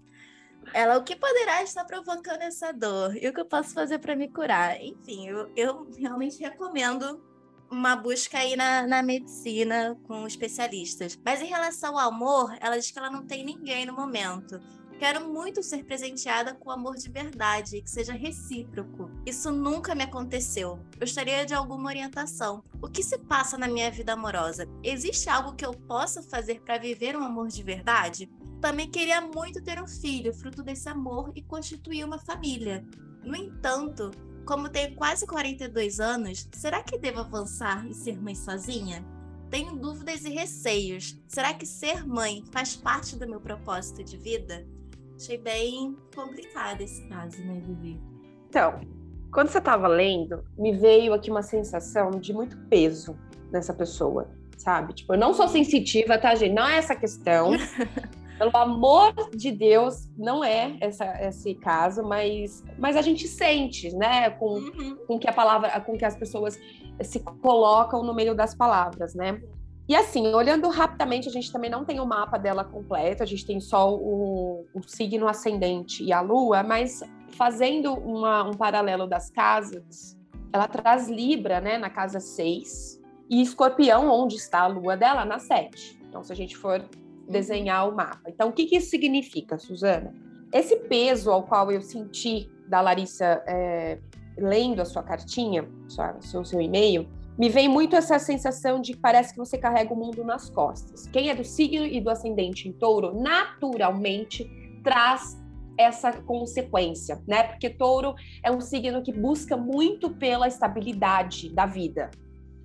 Ela, 0.72 0.98
o 0.98 1.04
que 1.04 1.16
poderá 1.16 1.62
estar 1.62 1.84
provocando 1.84 2.42
essa 2.42 2.72
dor? 2.72 3.16
E 3.16 3.26
o 3.28 3.32
que 3.32 3.40
eu 3.40 3.46
posso 3.46 3.72
fazer 3.72 3.98
para 3.98 4.14
me 4.14 4.28
curar? 4.28 4.78
Enfim, 4.82 5.26
eu, 5.26 5.50
eu 5.56 5.90
realmente 5.96 6.38
recomendo 6.42 7.22
uma 7.70 7.96
busca 7.96 8.38
aí 8.38 8.56
na, 8.56 8.86
na 8.86 9.02
medicina 9.02 9.98
com 10.04 10.26
especialistas. 10.26 11.18
Mas 11.24 11.40
em 11.42 11.46
relação 11.46 11.98
ao 11.98 12.08
amor, 12.08 12.56
ela 12.60 12.76
diz 12.76 12.90
que 12.90 12.98
ela 12.98 13.10
não 13.10 13.26
tem 13.26 13.44
ninguém 13.44 13.86
no 13.86 13.94
momento. 13.94 14.60
Quero 14.98 15.28
muito 15.28 15.62
ser 15.62 15.84
presenteada 15.84 16.54
com 16.54 16.70
amor 16.70 16.96
de 16.96 17.10
verdade, 17.10 17.82
que 17.82 17.90
seja 17.90 18.12
recíproco. 18.12 19.10
Isso 19.26 19.50
nunca 19.50 19.94
me 19.94 20.04
aconteceu. 20.04 20.78
Gostaria 20.98 21.44
de 21.44 21.52
alguma 21.52 21.88
orientação. 21.88 22.62
O 22.80 22.88
que 22.88 23.02
se 23.02 23.18
passa 23.18 23.58
na 23.58 23.66
minha 23.66 23.90
vida 23.90 24.12
amorosa? 24.12 24.68
Existe 24.82 25.28
algo 25.28 25.54
que 25.54 25.66
eu 25.66 25.72
possa 25.72 26.22
fazer 26.22 26.60
para 26.60 26.78
viver 26.78 27.16
um 27.16 27.24
amor 27.24 27.48
de 27.48 27.62
verdade? 27.62 28.30
Também 28.60 28.88
queria 28.88 29.20
muito 29.20 29.62
ter 29.62 29.82
um 29.82 29.86
filho, 29.86 30.32
fruto 30.32 30.62
desse 30.62 30.88
amor, 30.88 31.32
e 31.34 31.42
constituir 31.42 32.04
uma 32.04 32.18
família. 32.18 32.86
No 33.22 33.36
entanto, 33.36 34.10
como 34.46 34.68
tenho 34.68 34.94
quase 34.94 35.26
42 35.26 36.00
anos, 36.00 36.48
será 36.52 36.82
que 36.82 36.98
devo 36.98 37.20
avançar 37.20 37.84
e 37.86 37.92
ser 37.92 38.20
mãe 38.22 38.34
sozinha? 38.34 39.04
Tenho 39.50 39.76
dúvidas 39.76 40.24
e 40.24 40.30
receios. 40.30 41.18
Será 41.28 41.52
que 41.52 41.66
ser 41.66 42.06
mãe 42.06 42.44
faz 42.50 42.74
parte 42.74 43.16
do 43.16 43.28
meu 43.28 43.40
propósito 43.40 44.02
de 44.02 44.16
vida? 44.16 44.66
Achei 45.16 45.38
bem 45.38 45.96
complicado 46.14 46.80
esse 46.80 47.06
caso, 47.08 47.42
né, 47.44 47.60
Vivi? 47.64 48.00
Então, 48.48 48.80
quando 49.32 49.48
você 49.48 49.58
estava 49.58 49.88
lendo, 49.88 50.44
me 50.56 50.76
veio 50.76 51.12
aqui 51.12 51.30
uma 51.30 51.42
sensação 51.42 52.10
de 52.12 52.32
muito 52.32 52.56
peso 52.68 53.16
nessa 53.50 53.72
pessoa. 53.72 54.28
sabe? 54.56 54.94
Tipo, 54.94 55.14
eu 55.14 55.18
não 55.18 55.34
sou 55.34 55.48
sensitiva, 55.48 56.16
tá, 56.18 56.34
gente? 56.34 56.54
Não 56.54 56.66
é 56.66 56.76
essa 56.76 56.94
questão. 56.94 57.52
Pelo 58.38 58.56
amor 58.56 59.14
de 59.30 59.52
Deus, 59.52 60.08
não 60.18 60.42
é 60.42 60.76
essa, 60.80 61.04
esse 61.22 61.54
caso, 61.54 62.02
mas, 62.02 62.64
mas 62.76 62.96
a 62.96 63.02
gente 63.02 63.28
sente, 63.28 63.94
né? 63.94 64.30
Com, 64.30 64.54
uhum. 64.54 64.96
com 65.06 65.18
que 65.18 65.28
a 65.28 65.32
palavra, 65.32 65.80
com 65.80 65.96
que 65.96 66.04
as 66.04 66.16
pessoas 66.16 66.58
se 67.02 67.20
colocam 67.20 68.02
no 68.02 68.12
meio 68.12 68.34
das 68.34 68.52
palavras, 68.54 69.14
né? 69.14 69.40
E 69.86 69.94
assim, 69.94 70.28
olhando 70.34 70.68
rapidamente, 70.68 71.28
a 71.28 71.32
gente 71.32 71.52
também 71.52 71.70
não 71.70 71.84
tem 71.84 72.00
o 72.00 72.06
mapa 72.06 72.38
dela 72.38 72.64
completo, 72.64 73.22
a 73.22 73.26
gente 73.26 73.44
tem 73.44 73.60
só 73.60 73.94
o, 73.94 74.64
o 74.72 74.82
signo 74.86 75.28
ascendente 75.28 76.02
e 76.02 76.12
a 76.12 76.22
lua, 76.22 76.62
mas 76.62 77.02
fazendo 77.36 77.92
uma, 77.92 78.44
um 78.44 78.54
paralelo 78.54 79.06
das 79.06 79.28
casas, 79.30 80.16
ela 80.52 80.66
traz 80.66 81.08
Libra, 81.08 81.60
né, 81.60 81.76
na 81.76 81.90
casa 81.90 82.18
6, 82.18 83.02
e 83.28 83.42
Escorpião, 83.42 84.10
onde 84.10 84.36
está 84.36 84.60
a 84.60 84.66
lua 84.66 84.96
dela, 84.96 85.24
na 85.24 85.38
7. 85.38 86.00
Então, 86.08 86.22
se 86.22 86.32
a 86.32 86.36
gente 86.36 86.56
for 86.56 86.82
desenhar 87.28 87.88
o 87.88 87.94
mapa. 87.94 88.28
Então, 88.28 88.48
o 88.48 88.52
que, 88.52 88.66
que 88.66 88.76
isso 88.76 88.90
significa, 88.90 89.58
Suzana? 89.58 90.14
Esse 90.52 90.76
peso 90.76 91.30
ao 91.30 91.42
qual 91.42 91.70
eu 91.72 91.82
senti 91.82 92.48
da 92.68 92.80
Larissa 92.80 93.42
é, 93.46 93.98
lendo 94.38 94.80
a 94.80 94.84
sua 94.84 95.02
cartinha, 95.02 95.68
sua, 95.88 96.16
seu, 96.20 96.44
seu 96.44 96.60
e-mail, 96.60 97.08
me 97.36 97.48
vem 97.48 97.68
muito 97.68 97.96
essa 97.96 98.18
sensação 98.18 98.80
de 98.80 98.92
que 98.92 98.98
parece 98.98 99.32
que 99.32 99.38
você 99.38 99.58
carrega 99.58 99.92
o 99.92 99.96
mundo 99.96 100.22
nas 100.22 100.48
costas. 100.48 101.06
Quem 101.08 101.30
é 101.30 101.34
do 101.34 101.44
signo 101.44 101.84
e 101.84 102.00
do 102.00 102.08
ascendente 102.08 102.68
em 102.68 102.72
touro, 102.72 103.20
naturalmente 103.20 104.48
traz 104.84 105.36
essa 105.76 106.12
consequência, 106.12 107.20
né? 107.26 107.42
Porque 107.42 107.68
touro 107.68 108.14
é 108.42 108.52
um 108.52 108.60
signo 108.60 109.02
que 109.02 109.12
busca 109.12 109.56
muito 109.56 110.10
pela 110.10 110.46
estabilidade 110.46 111.52
da 111.52 111.66
vida. 111.66 112.10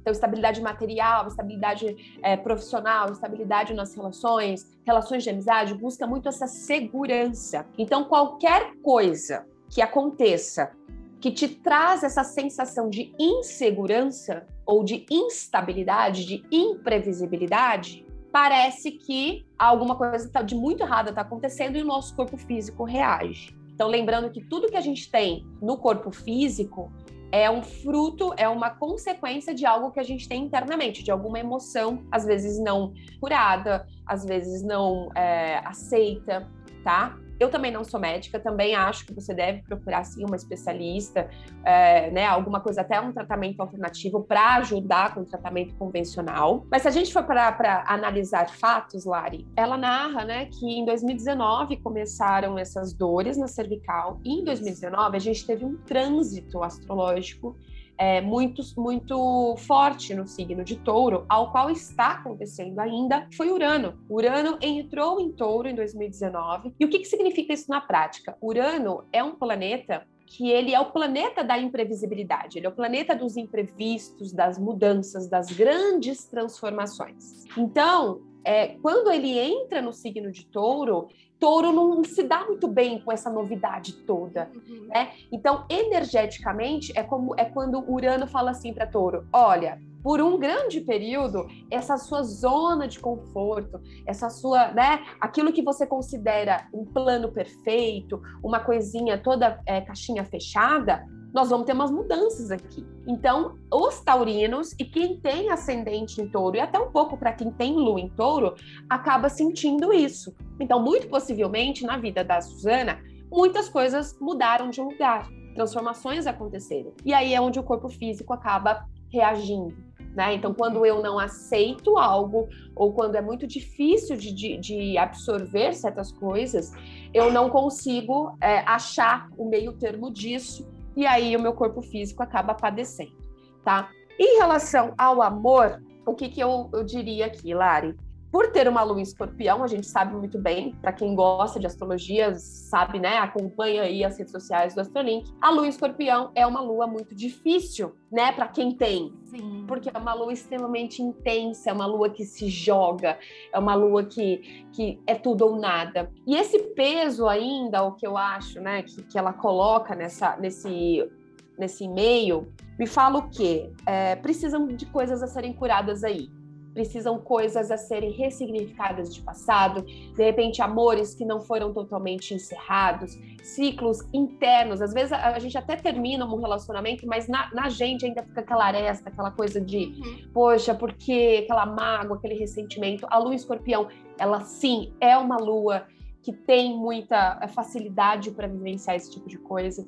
Então, 0.02 0.14
estabilidade 0.14 0.62
material, 0.62 1.28
estabilidade 1.28 2.20
é, 2.22 2.38
profissional, 2.38 3.12
estabilidade 3.12 3.74
nas 3.74 3.96
relações, 3.96 4.68
relações 4.86 5.24
de 5.24 5.32
amizade, 5.32 5.74
busca 5.74 6.06
muito 6.06 6.30
essa 6.30 6.46
segurança. 6.46 7.66
Então, 7.78 8.06
qualquer 8.06 8.76
coisa 8.84 9.46
que 9.70 9.82
aconteça 9.82 10.72
que 11.20 11.32
te 11.32 11.48
traz 11.50 12.04
essa 12.04 12.24
sensação 12.24 12.90
de 12.90 13.14
insegurança 13.20 14.48
ou 14.70 14.84
de 14.84 15.04
instabilidade, 15.10 16.26
de 16.26 16.46
imprevisibilidade, 16.52 18.06
parece 18.32 18.92
que 18.92 19.44
alguma 19.58 19.96
coisa 19.96 20.30
tá 20.30 20.44
de 20.44 20.54
muito 20.54 20.84
errada 20.84 21.10
está 21.10 21.22
acontecendo 21.22 21.76
e 21.76 21.82
o 21.82 21.86
nosso 21.86 22.16
corpo 22.16 22.38
físico 22.38 22.84
reage. 22.84 23.58
Então, 23.74 23.88
lembrando 23.88 24.30
que 24.30 24.42
tudo 24.42 24.70
que 24.70 24.78
a 24.78 24.82
gente 24.82 25.10
tem 25.10 25.44
no 25.60 25.76
corpo 25.76 26.12
físico 26.12 26.92
é 27.32 27.50
um 27.50 27.64
fruto, 27.64 28.32
é 28.38 28.48
uma 28.48 28.70
consequência 28.70 29.56
de 29.56 29.66
algo 29.66 29.90
que 29.90 30.00
a 30.00 30.04
gente 30.04 30.30
tem 30.30 30.44
internamente, 30.44 31.02
de 31.02 31.10
alguma 31.10 31.40
emoção, 31.40 32.06
às 32.12 32.24
vezes 32.24 32.60
não 32.60 32.94
curada, 33.20 33.88
às 34.06 34.24
vezes 34.24 34.62
não 34.62 35.10
é, 35.16 35.64
aceita, 35.66 36.48
tá? 36.84 37.18
Eu 37.40 37.50
também 37.50 37.72
não 37.72 37.84
sou 37.84 38.00
médica, 38.00 38.40
também 38.40 38.76
acho 38.76 39.06
que 39.06 39.14
você 39.14 39.34
deve 39.34 39.62
procurar 39.62 40.04
sim 40.04 40.26
uma 40.26 40.36
especialista, 40.36 41.30
é, 41.64 42.12
né, 42.12 42.26
alguma 42.26 42.60
coisa, 42.60 42.82
até 42.82 43.00
um 43.00 43.12
tratamento 43.12 43.62
alternativo 43.62 44.24
para 44.24 44.56
ajudar 44.56 45.14
com 45.14 45.22
o 45.22 45.26
tratamento 45.26 45.76
convencional. 45.76 46.66
Mas 46.70 46.82
se 46.82 46.88
a 46.88 46.92
gente 46.92 47.14
for 47.14 47.24
para 47.24 47.84
analisar 47.88 48.50
fatos, 48.50 49.06
Lari, 49.06 49.48
ela 49.56 49.78
narra, 49.78 50.26
né, 50.26 50.46
que 50.46 50.66
em 50.66 50.86
2019 50.86 51.78
começaram 51.78 52.58
essas 52.58 52.94
dores 52.94 53.38
na 53.38 53.48
cervical 53.48 54.20
e 54.24 54.42
em 54.42 54.44
2019 54.44 55.16
a 55.16 55.20
gente 55.20 55.46
teve 55.46 55.64
um 55.64 55.78
trânsito 55.78 56.62
astrológico 56.64 57.56
é, 58.00 58.22
muito, 58.22 58.64
muito 58.78 59.58
forte 59.58 60.16
no 60.16 60.26
signo 60.26 60.64
de 60.64 60.78
touro, 60.78 61.26
ao 61.28 61.52
qual 61.52 61.70
está 61.70 62.14
acontecendo 62.14 62.80
ainda, 62.80 63.28
foi 63.36 63.52
Urano. 63.52 64.00
Urano 64.10 64.58
entrou 64.62 65.20
em 65.20 65.34
touro 65.34 65.68
em 65.68 65.76
2019. 65.76 66.74
E 66.80 66.86
o 66.86 66.90
que, 66.90 67.00
que 67.00 67.06
significa 67.06 67.52
isso 67.54 67.70
na 67.70 67.82
prática? 67.82 68.38
Urano 68.42 69.04
é 69.12 69.22
um 69.22 69.36
planeta 69.36 70.08
que 70.26 70.50
ele 70.50 70.74
é 70.74 70.80
o 70.80 70.92
planeta 70.92 71.44
da 71.44 71.58
imprevisibilidade, 71.58 72.60
ele 72.60 72.68
é 72.68 72.70
o 72.70 72.76
planeta 72.76 73.16
dos 73.16 73.36
imprevistos, 73.36 74.32
das 74.32 74.60
mudanças, 74.60 75.28
das 75.28 75.48
grandes 75.48 76.24
transformações. 76.26 77.46
Então, 77.58 78.22
é, 78.50 78.76
quando 78.82 79.12
ele 79.12 79.38
entra 79.38 79.80
no 79.80 79.94
signo 79.94 80.32
de 80.32 80.44
touro, 80.44 81.08
touro 81.40 81.72
não 81.72 82.04
se 82.04 82.24
dá 82.24 82.46
muito 82.46 82.68
bem 82.68 83.00
com 83.00 83.12
essa 83.12 83.30
novidade 83.30 83.94
toda, 83.94 84.50
uhum. 84.56 84.88
né? 84.88 85.12
Então, 85.32 85.66
energeticamente, 85.70 86.92
é 86.96 87.04
como 87.04 87.36
é 87.38 87.46
quando 87.46 87.88
Urano 87.88 88.26
fala 88.26 88.50
assim 88.50 88.74
para 88.74 88.88
touro: 88.88 89.28
olha, 89.32 89.80
por 90.02 90.20
um 90.20 90.40
grande 90.40 90.82
período, 90.82 91.46
essa 91.70 91.96
sua 92.00 92.24
zona 92.24 92.88
de 92.88 93.00
conforto, 93.00 93.80
essa 94.04 94.32
sua, 94.32 94.72
né, 94.72 95.06
aquilo 95.22 95.54
que 95.54 95.62
você 95.62 95.86
considera 95.86 96.68
um 96.74 96.84
plano 96.86 97.32
perfeito, 97.32 98.20
uma 98.44 98.60
coisinha 98.60 99.16
toda 99.20 99.62
é, 99.68 99.80
caixinha 99.82 100.26
fechada, 100.26 101.06
nós 101.34 101.50
vamos 101.50 101.66
ter 101.66 101.74
umas 101.74 101.92
mudanças 101.92 102.52
aqui. 102.52 102.86
Então, 103.08 103.58
os 103.72 104.00
taurinos 104.02 104.74
e 104.80 104.86
quem 104.86 105.20
tem 105.20 105.50
ascendente 105.50 106.22
em 106.22 106.28
touro, 106.28 106.58
e 106.58 106.60
até 106.60 106.80
um 106.80 106.92
pouco 106.92 107.18
para 107.18 107.34
quem 107.34 107.52
tem 107.52 107.74
lua 107.74 108.00
em 108.00 108.10
touro, 108.10 108.56
acaba 108.90 109.30
sentindo 109.30 109.94
isso. 109.94 110.36
Então, 110.60 110.82
muito 110.82 111.08
possivelmente, 111.08 111.86
na 111.86 111.98
vida 111.98 112.24
da 112.24 112.42
Suzana, 112.42 113.00
muitas 113.32 113.70
coisas 113.70 114.18
mudaram 114.20 114.70
de 114.70 114.82
lugar, 114.82 115.30
transformações 115.54 116.26
aconteceram. 116.26 116.94
E 117.06 117.14
aí 117.14 117.34
é 117.34 117.42
onde 117.42 117.60
o 117.60 117.64
corpo 117.64 117.90
físico 117.90 118.34
acaba 118.34 118.86
reagindo. 119.12 119.76
Né? 120.16 120.34
Então, 120.34 120.54
quando 120.54 120.86
eu 120.86 121.02
não 121.02 121.20
aceito 121.20 121.98
algo, 121.98 122.48
ou 122.76 122.94
quando 122.94 123.16
é 123.16 123.22
muito 123.22 123.46
difícil 123.46 124.18
de, 124.18 124.34
de, 124.34 124.58
de 124.58 124.98
absorver 124.98 125.74
certas 125.74 126.12
coisas, 126.12 126.72
eu 127.14 127.32
não 127.32 127.50
consigo 127.50 128.36
é, 128.42 128.60
achar 128.60 129.30
o 129.38 129.48
meio 129.48 129.74
termo 129.74 130.12
disso 130.12 130.68
e 131.00 131.08
aí 131.08 131.34
o 131.34 131.42
meu 131.42 131.54
corpo 131.54 131.82
físico 131.82 132.22
acaba 132.22 132.54
padecendo, 132.54 133.16
tá? 133.64 133.90
Em 134.20 134.38
relação 134.38 134.94
ao 134.98 135.22
amor, 135.22 135.82
o 136.06 136.14
que, 136.14 136.28
que 136.28 136.42
eu, 136.42 136.70
eu 136.74 136.84
diria 136.84 137.26
aqui, 137.26 137.54
Lari? 137.54 137.96
Por 138.32 138.52
ter 138.52 138.68
uma 138.68 138.84
lua 138.84 139.00
em 139.00 139.04
escorpião, 139.04 139.64
a 139.64 139.68
gente 139.68 139.88
sabe 139.88 140.16
muito 140.16 140.38
bem, 140.38 140.76
para 140.82 140.94
quem 140.94 141.16
gosta 141.16 141.60
de 141.60 141.66
astrologia, 141.66 142.36
sabe, 142.36 143.00
né? 143.00 143.18
Acompanha 143.18 143.82
aí 143.82 144.04
as 144.04 144.20
redes 144.20 144.32
sociais 144.32 144.76
do 144.76 144.82
Astrolink. 144.82 145.34
A 145.42 145.50
lua 145.50 145.66
em 145.66 145.70
escorpião 145.70 146.32
é 146.36 146.46
uma 146.46 146.62
lua 146.62 146.86
muito 146.86 147.16
difícil, 147.16 147.96
né? 148.12 148.32
Para 148.32 148.48
quem 148.48 148.76
tem. 148.76 149.12
Sim. 149.26 149.66
Porque 149.68 149.90
é 149.92 149.98
uma 149.98 150.14
lua 150.14 150.32
extremamente 150.32 151.02
intensa, 151.02 151.72
é 151.72 151.74
uma 151.74 151.88
lua 151.88 152.12
que 152.12 152.24
se 152.24 152.48
joga, 152.50 153.18
é 153.52 153.58
uma 153.58 153.74
lua 153.74 154.04
que, 154.04 154.68
que 154.74 155.02
é 155.08 155.16
tudo 155.16 155.48
ou 155.48 155.56
nada. 155.56 156.12
E 156.28 156.36
esse 156.36 156.60
peso 156.76 157.28
ainda, 157.28 157.82
o 157.82 157.94
que 157.94 158.06
eu 158.06 158.16
acho, 158.16 158.62
né? 158.62 158.84
Que, 158.84 159.02
que 159.02 159.18
ela 159.18 159.34
coloca 159.34 159.96
nessa, 159.96 160.38
nesse, 160.38 161.10
nesse 161.58 161.86
e-mail, 161.86 162.54
me 162.78 162.86
fala 162.86 163.18
o 163.18 163.30
quê? 163.30 163.72
É, 163.88 164.16
precisam 164.18 164.68
de 164.68 164.86
coisas 164.86 165.24
a 165.24 165.28
serem 165.28 165.52
curadas 165.52 166.04
aí 166.04 166.30
precisam 166.74 167.20
coisas 167.20 167.72
a 167.72 167.78
serem 167.78 168.12
ressignificadas 168.12 169.14
de 169.14 169.22
passado, 169.22 169.82
de 169.82 170.24
repente 170.24 170.62
amores 170.62 171.14
que 171.14 171.26
não 171.26 171.42
foram 171.42 171.74
totalmente 171.74 172.34
encerrados, 172.34 173.18
ciclos 173.44 174.00
internos. 174.14 174.82
Às 174.82 174.94
vezes 174.94 175.12
a, 175.12 175.36
a 175.36 175.40
gente 175.40 175.58
até 175.58 175.76
termina 175.76 176.26
um 176.26 176.40
relacionamento, 176.40 177.06
mas 177.08 177.28
na, 177.28 177.50
na, 177.54 177.70
gente 177.70 178.06
ainda 178.06 178.24
fica 178.24 178.42
aquela 178.42 178.66
aresta, 178.66 179.10
aquela 179.10 179.32
coisa 179.32 179.60
de, 179.60 179.78
uhum. 179.78 180.32
poxa, 180.34 180.74
porque 180.74 181.42
aquela 181.44 181.66
mágoa, 181.66 182.18
aquele 182.18 182.36
ressentimento. 182.36 183.06
A 183.10 183.18
lua 183.18 183.36
escorpião, 183.36 183.88
ela 184.18 184.42
sim 184.42 184.94
é 185.00 185.18
uma 185.18 185.38
lua 185.38 185.86
que 186.22 186.34
tem 186.34 186.78
muita 186.78 187.48
facilidade 187.50 188.32
para 188.32 188.48
vivenciar 188.48 188.96
esse 188.96 189.12
tipo 189.12 189.28
de 189.28 189.38
coisa. 189.38 189.88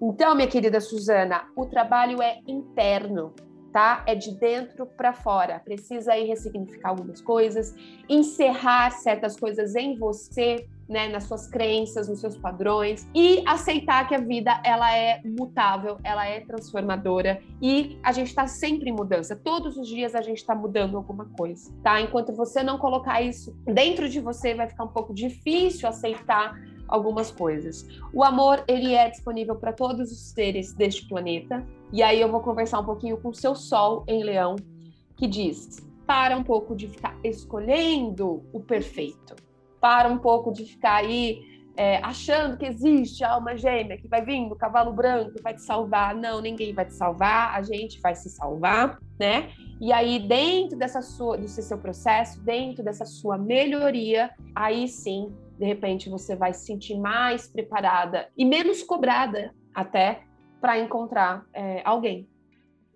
Então, 0.00 0.34
minha 0.34 0.46
querida 0.46 0.80
Suzana, 0.80 1.48
o 1.56 1.66
trabalho 1.66 2.22
é 2.22 2.40
interno 2.46 3.34
tá? 3.72 4.02
É 4.06 4.14
de 4.14 4.34
dentro 4.34 4.86
para 4.86 5.12
fora. 5.12 5.60
Precisa 5.60 6.12
aí 6.12 6.26
ressignificar 6.26 6.90
algumas 6.90 7.20
coisas, 7.20 7.74
encerrar 8.08 8.90
certas 8.90 9.38
coisas 9.38 9.74
em 9.74 9.96
você, 9.96 10.66
né, 10.88 11.08
nas 11.08 11.24
suas 11.24 11.46
crenças, 11.46 12.08
nos 12.08 12.20
seus 12.20 12.36
padrões 12.36 13.06
e 13.14 13.44
aceitar 13.46 14.08
que 14.08 14.14
a 14.14 14.18
vida 14.18 14.60
ela 14.64 14.96
é 14.96 15.20
mutável, 15.22 15.98
ela 16.02 16.26
é 16.26 16.40
transformadora 16.40 17.42
e 17.60 17.98
a 18.02 18.10
gente 18.10 18.28
está 18.28 18.46
sempre 18.46 18.88
em 18.88 18.92
mudança. 18.92 19.36
Todos 19.36 19.76
os 19.76 19.86
dias 19.86 20.14
a 20.14 20.22
gente 20.22 20.38
está 20.38 20.54
mudando 20.54 20.96
alguma 20.96 21.26
coisa, 21.36 21.70
tá? 21.82 22.00
Enquanto 22.00 22.32
você 22.32 22.62
não 22.62 22.78
colocar 22.78 23.20
isso 23.20 23.54
dentro 23.66 24.08
de 24.08 24.18
você, 24.18 24.54
vai 24.54 24.66
ficar 24.66 24.84
um 24.84 24.88
pouco 24.88 25.12
difícil 25.12 25.88
aceitar 25.88 26.54
algumas 26.88 27.30
coisas. 27.30 27.86
O 28.12 28.24
amor, 28.24 28.64
ele 28.66 28.94
é 28.94 29.10
disponível 29.10 29.54
para 29.54 29.72
todos 29.72 30.10
os 30.10 30.30
seres 30.30 30.72
deste 30.72 31.06
planeta. 31.06 31.64
E 31.92 32.02
aí 32.02 32.20
eu 32.20 32.30
vou 32.30 32.40
conversar 32.40 32.80
um 32.80 32.84
pouquinho 32.84 33.16
com 33.18 33.28
o 33.28 33.34
seu 33.34 33.54
sol 33.54 34.04
em 34.06 34.22
Leão, 34.22 34.56
que 35.16 35.26
diz: 35.26 35.78
para 36.06 36.36
um 36.36 36.42
pouco 36.42 36.74
de 36.74 36.88
ficar 36.88 37.16
escolhendo 37.24 38.42
o 38.52 38.60
perfeito. 38.60 39.36
Para 39.80 40.08
um 40.08 40.18
pouco 40.18 40.52
de 40.52 40.64
ficar 40.64 40.96
aí 40.96 41.40
é, 41.78 41.98
achando 41.98 42.56
que 42.56 42.66
existe 42.66 43.22
alma 43.22 43.56
gêmea 43.56 43.96
que 43.96 44.08
vai 44.08 44.24
vir 44.24 44.48
do 44.48 44.56
cavalo 44.56 44.92
branco 44.92 45.40
vai 45.40 45.54
te 45.54 45.62
salvar. 45.62 46.12
Não, 46.12 46.40
ninguém 46.40 46.74
vai 46.74 46.84
te 46.84 46.94
salvar, 46.94 47.54
a 47.54 47.62
gente 47.62 48.00
vai 48.00 48.16
se 48.16 48.28
salvar, 48.28 48.98
né? 49.16 49.50
E 49.80 49.92
aí, 49.92 50.18
dentro 50.18 50.76
dessa 50.76 51.00
sua, 51.00 51.38
desse 51.38 51.62
seu 51.62 51.78
processo, 51.78 52.42
dentro 52.42 52.82
dessa 52.82 53.06
sua 53.06 53.38
melhoria, 53.38 54.30
aí 54.56 54.88
sim, 54.88 55.32
de 55.56 55.64
repente, 55.64 56.10
você 56.10 56.34
vai 56.34 56.52
se 56.52 56.66
sentir 56.66 56.98
mais 56.98 57.46
preparada 57.46 58.28
e 58.36 58.44
menos 58.44 58.82
cobrada 58.82 59.54
até 59.72 60.22
para 60.60 60.78
encontrar 60.78 61.46
é, 61.52 61.82
alguém. 61.84 62.28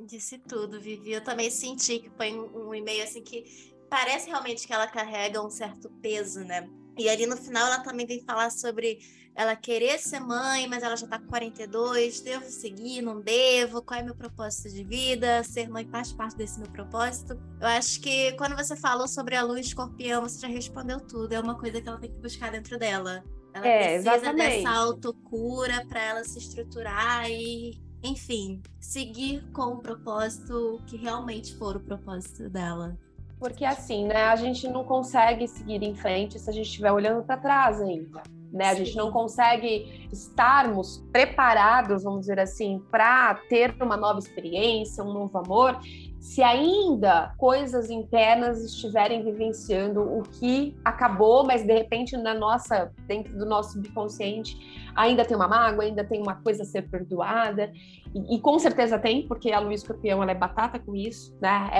Disse 0.00 0.38
tudo, 0.38 0.80
Vivi. 0.80 1.12
Eu 1.12 1.22
também 1.22 1.50
senti 1.50 1.98
que 1.98 2.10
foi 2.10 2.32
um, 2.32 2.74
e-mail 2.74 3.04
assim 3.04 3.22
que 3.22 3.72
parece 3.88 4.28
realmente 4.28 4.66
que 4.66 4.72
ela 4.72 4.86
carrega 4.86 5.44
um 5.44 5.50
certo 5.50 5.90
peso, 6.02 6.40
né? 6.40 6.68
E 6.98 7.08
ali 7.08 7.26
no 7.26 7.36
final 7.36 7.66
ela 7.66 7.80
também 7.80 8.06
vem 8.06 8.20
falar 8.20 8.50
sobre 8.50 8.98
ela 9.34 9.56
querer 9.56 9.98
ser 9.98 10.20
mãe, 10.20 10.68
mas 10.68 10.82
ela 10.82 10.94
já 10.94 11.06
tá 11.06 11.18
com 11.18 11.26
42, 11.26 12.20
devo 12.20 12.44
seguir, 12.50 13.00
não 13.00 13.20
devo, 13.20 13.80
qual 13.82 13.98
é 13.98 14.02
meu 14.02 14.14
propósito 14.14 14.68
de 14.68 14.84
vida, 14.84 15.42
ser 15.42 15.70
mãe 15.70 15.88
faz 15.88 16.12
parte 16.12 16.36
desse 16.36 16.60
meu 16.60 16.70
propósito. 16.70 17.38
Eu 17.58 17.66
acho 17.68 18.00
que 18.00 18.32
quando 18.32 18.54
você 18.54 18.76
falou 18.76 19.08
sobre 19.08 19.34
a 19.34 19.42
lua 19.42 19.58
escorpião, 19.58 20.22
você 20.22 20.38
já 20.38 20.48
respondeu 20.48 21.00
tudo, 21.00 21.32
é 21.32 21.40
uma 21.40 21.58
coisa 21.58 21.80
que 21.80 21.88
ela 21.88 21.98
tem 21.98 22.12
que 22.12 22.18
buscar 22.18 22.52
dentro 22.52 22.78
dela. 22.78 23.24
Ela 23.54 23.66
é, 23.66 23.78
precisa 23.78 24.14
exatamente. 24.16 24.56
dessa 24.56 24.70
autocura 24.70 25.84
para 25.86 26.02
ela 26.02 26.24
se 26.24 26.38
estruturar 26.38 27.30
e, 27.30 27.78
enfim, 28.02 28.62
seguir 28.80 29.42
com 29.52 29.74
o 29.74 29.78
propósito 29.78 30.80
que 30.86 30.96
realmente 30.96 31.56
for 31.56 31.76
o 31.76 31.80
propósito 31.80 32.48
dela. 32.48 32.96
Porque 33.38 33.64
assim, 33.64 34.06
né, 34.06 34.24
a 34.24 34.36
gente 34.36 34.68
não 34.68 34.84
consegue 34.84 35.48
seguir 35.48 35.82
em 35.82 35.94
frente 35.94 36.38
se 36.38 36.48
a 36.48 36.52
gente 36.52 36.66
estiver 36.66 36.92
olhando 36.92 37.24
para 37.24 37.36
trás 37.36 37.80
ainda. 37.80 38.22
Né? 38.52 38.68
A 38.68 38.74
gente 38.74 38.94
não 38.96 39.10
consegue 39.10 40.06
estarmos 40.12 41.02
preparados, 41.10 42.04
vamos 42.04 42.20
dizer 42.20 42.38
assim, 42.38 42.82
para 42.90 43.34
ter 43.48 43.74
uma 43.80 43.96
nova 43.96 44.18
experiência, 44.18 45.02
um 45.02 45.12
novo 45.12 45.38
amor, 45.38 45.78
se 46.20 46.40
ainda 46.42 47.34
coisas 47.36 47.90
internas 47.90 48.62
estiverem 48.62 49.24
vivenciando 49.24 50.00
o 50.02 50.22
que 50.22 50.76
acabou, 50.84 51.44
mas 51.44 51.64
de 51.64 51.72
repente 51.72 52.16
na 52.16 52.34
nossa, 52.34 52.92
dentro 53.08 53.36
do 53.36 53.44
nosso 53.44 53.72
subconsciente, 53.72 54.56
ainda 54.94 55.24
tem 55.24 55.36
uma 55.36 55.48
mágoa, 55.48 55.84
ainda 55.84 56.04
tem 56.04 56.20
uma 56.20 56.36
coisa 56.36 56.62
a 56.62 56.66
ser 56.66 56.88
perdoada. 56.88 57.72
E, 58.14 58.36
e 58.36 58.40
com 58.40 58.58
certeza 58.58 58.98
tem, 58.98 59.26
porque 59.26 59.50
a 59.50 59.58
lua 59.58 59.74
escorpião 59.74 60.22
ela 60.22 60.30
é 60.30 60.34
batata 60.34 60.78
com 60.78 60.94
isso, 60.94 61.36
né? 61.40 61.70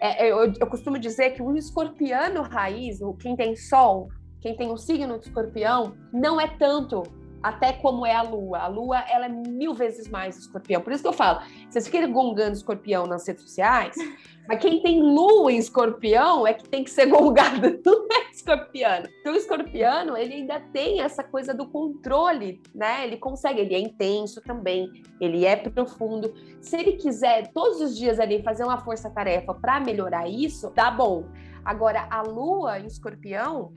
É, 0.00 0.26
é, 0.26 0.30
eu, 0.30 0.52
eu 0.60 0.66
costumo 0.68 0.98
dizer 0.98 1.30
que 1.30 1.42
o 1.42 1.56
escorpiano 1.56 2.42
raiz, 2.42 3.00
o 3.00 3.14
quem 3.14 3.34
tem 3.34 3.56
sol, 3.56 4.08
quem 4.42 4.56
tem 4.56 4.70
o 4.72 4.76
signo 4.76 5.18
de 5.18 5.28
escorpião, 5.28 5.96
não 6.12 6.40
é 6.40 6.48
tanto 6.48 7.04
até 7.40 7.72
como 7.72 8.04
é 8.04 8.14
a 8.14 8.22
lua. 8.22 8.58
A 8.58 8.66
lua, 8.66 8.98
ela 9.08 9.26
é 9.26 9.28
mil 9.28 9.72
vezes 9.72 10.08
mais 10.08 10.36
escorpião. 10.36 10.80
Por 10.80 10.92
isso 10.92 11.02
que 11.02 11.08
eu 11.08 11.12
falo, 11.12 11.40
vocês 11.68 11.88
ficam 11.88 12.12
gongando 12.12 12.52
escorpião 12.52 13.06
nas 13.06 13.26
redes 13.26 13.42
sociais, 13.42 13.96
mas 14.46 14.60
quem 14.60 14.82
tem 14.82 15.00
lua 15.00 15.52
em 15.52 15.58
escorpião 15.58 16.46
é 16.46 16.54
que 16.54 16.68
tem 16.68 16.84
que 16.84 16.90
ser 16.90 17.06
gongado, 17.06 17.78
não 17.84 18.06
é 18.10 18.30
escorpiano. 18.30 19.08
Então 19.20 19.32
o 19.32 19.36
escorpiano, 19.36 20.16
ele 20.16 20.34
ainda 20.34 20.60
tem 20.72 21.00
essa 21.00 21.22
coisa 21.22 21.54
do 21.54 21.68
controle, 21.68 22.60
né? 22.74 23.06
Ele 23.06 23.16
consegue, 23.16 23.60
ele 23.60 23.74
é 23.74 23.80
intenso 23.80 24.40
também, 24.40 24.90
ele 25.20 25.44
é 25.44 25.56
profundo. 25.56 26.32
Se 26.60 26.76
ele 26.76 26.92
quiser 26.92 27.52
todos 27.52 27.80
os 27.80 27.96
dias 27.96 28.18
ali 28.20 28.42
fazer 28.42 28.64
uma 28.64 28.78
força-tarefa 28.78 29.54
para 29.54 29.80
melhorar 29.80 30.28
isso, 30.28 30.70
tá 30.70 30.90
bom. 30.90 31.26
Agora, 31.64 32.08
a 32.10 32.22
lua 32.22 32.80
em 32.80 32.86
escorpião, 32.86 33.72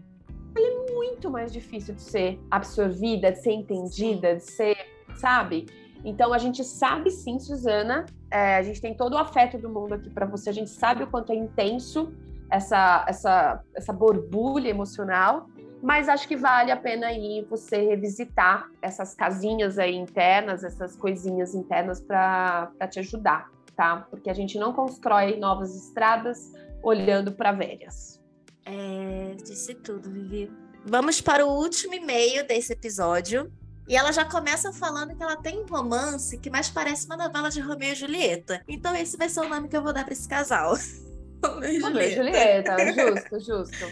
ela 0.55 0.67
é 0.67 0.93
muito 0.93 1.29
mais 1.29 1.51
difícil 1.51 1.93
de 1.95 2.01
ser 2.01 2.39
absorvida, 2.49 3.31
de 3.31 3.39
ser 3.39 3.51
entendida, 3.51 4.35
de 4.35 4.43
ser, 4.43 4.77
sabe? 5.15 5.65
Então 6.03 6.33
a 6.33 6.37
gente 6.37 6.63
sabe 6.63 7.09
sim, 7.09 7.39
Suzana, 7.39 8.05
é, 8.31 8.57
a 8.57 8.63
gente 8.63 8.79
tem 8.79 8.93
todo 8.93 9.13
o 9.13 9.17
afeto 9.17 9.57
do 9.57 9.69
mundo 9.69 9.93
aqui 9.93 10.09
para 10.09 10.25
você, 10.25 10.49
a 10.49 10.53
gente 10.53 10.69
sabe 10.69 11.03
o 11.03 11.07
quanto 11.07 11.31
é 11.31 11.35
intenso 11.35 12.13
essa, 12.49 13.05
essa, 13.07 13.63
essa 13.73 13.91
borbulha 13.91 14.69
emocional, 14.69 15.47
mas 15.81 16.07
acho 16.07 16.27
que 16.27 16.35
vale 16.35 16.71
a 16.71 16.77
pena 16.77 17.07
aí 17.07 17.45
você 17.49 17.77
revisitar 17.77 18.69
essas 18.81 19.13
casinhas 19.13 19.77
aí 19.77 19.95
internas, 19.95 20.63
essas 20.63 20.95
coisinhas 20.95 21.53
internas 21.53 21.99
para 21.99 22.71
te 22.89 22.99
ajudar, 22.99 23.49
tá? 23.75 24.07
Porque 24.09 24.29
a 24.29 24.33
gente 24.33 24.57
não 24.57 24.73
constrói 24.73 25.37
novas 25.37 25.75
estradas 25.75 26.51
olhando 26.81 27.31
para 27.31 27.51
velhas. 27.51 28.24
É, 28.65 29.35
disse 29.43 29.75
tudo, 29.75 30.11
Vivi. 30.11 30.51
Vamos 30.83 31.21
para 31.21 31.45
o 31.45 31.49
último 31.49 31.93
e-mail 31.93 32.45
desse 32.47 32.73
episódio. 32.73 33.51
E 33.87 33.95
ela 33.95 34.11
já 34.11 34.25
começa 34.25 34.73
falando 34.73 35.15
que 35.15 35.21
ela 35.21 35.35
tem 35.35 35.59
um 35.59 35.65
romance 35.65 36.39
que 36.39 36.49
mais 36.49 36.69
parece 36.69 37.05
uma 37.05 37.15
novela 37.15 37.49
de 37.49 37.61
Romeu 37.61 37.91
e 37.91 37.95
Julieta. 37.95 38.63
Então 38.67 38.95
esse 38.95 39.15
vai 39.15 39.29
ser 39.29 39.41
o 39.41 39.49
nome 39.49 39.67
que 39.67 39.77
eu 39.77 39.83
vou 39.83 39.93
dar 39.93 40.03
para 40.03 40.13
esse 40.13 40.27
casal. 40.27 40.75
Romeu 41.45 41.71
e 41.71 41.79
Julieta. 41.79 42.75
Julieta, 42.77 43.37
justo, 43.37 43.39
justo. 43.45 43.85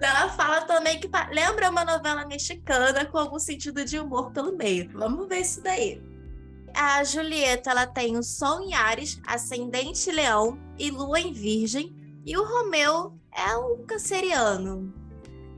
Ela 0.00 0.28
fala 0.30 0.62
também 0.62 1.00
que 1.00 1.10
lembra 1.32 1.70
uma 1.70 1.84
novela 1.84 2.24
mexicana 2.24 3.04
com 3.04 3.18
algum 3.18 3.38
sentido 3.38 3.84
de 3.84 3.98
humor 3.98 4.30
pelo 4.30 4.56
meio. 4.56 4.88
Vamos 4.92 5.28
ver 5.28 5.40
isso 5.40 5.60
daí. 5.60 6.00
A 6.74 7.02
Julieta, 7.02 7.70
ela 7.70 7.86
tem 7.86 8.16
o 8.16 8.22
Sol 8.22 8.62
em 8.62 8.74
Ares, 8.74 9.20
Ascendente 9.26 10.10
Leão 10.10 10.58
e 10.78 10.90
Lua 10.90 11.20
em 11.20 11.32
Virgem. 11.32 11.94
E 12.24 12.36
o 12.36 12.44
Romeu 12.44 13.18
é 13.34 13.56
um 13.56 13.84
canceriano. 13.84 14.92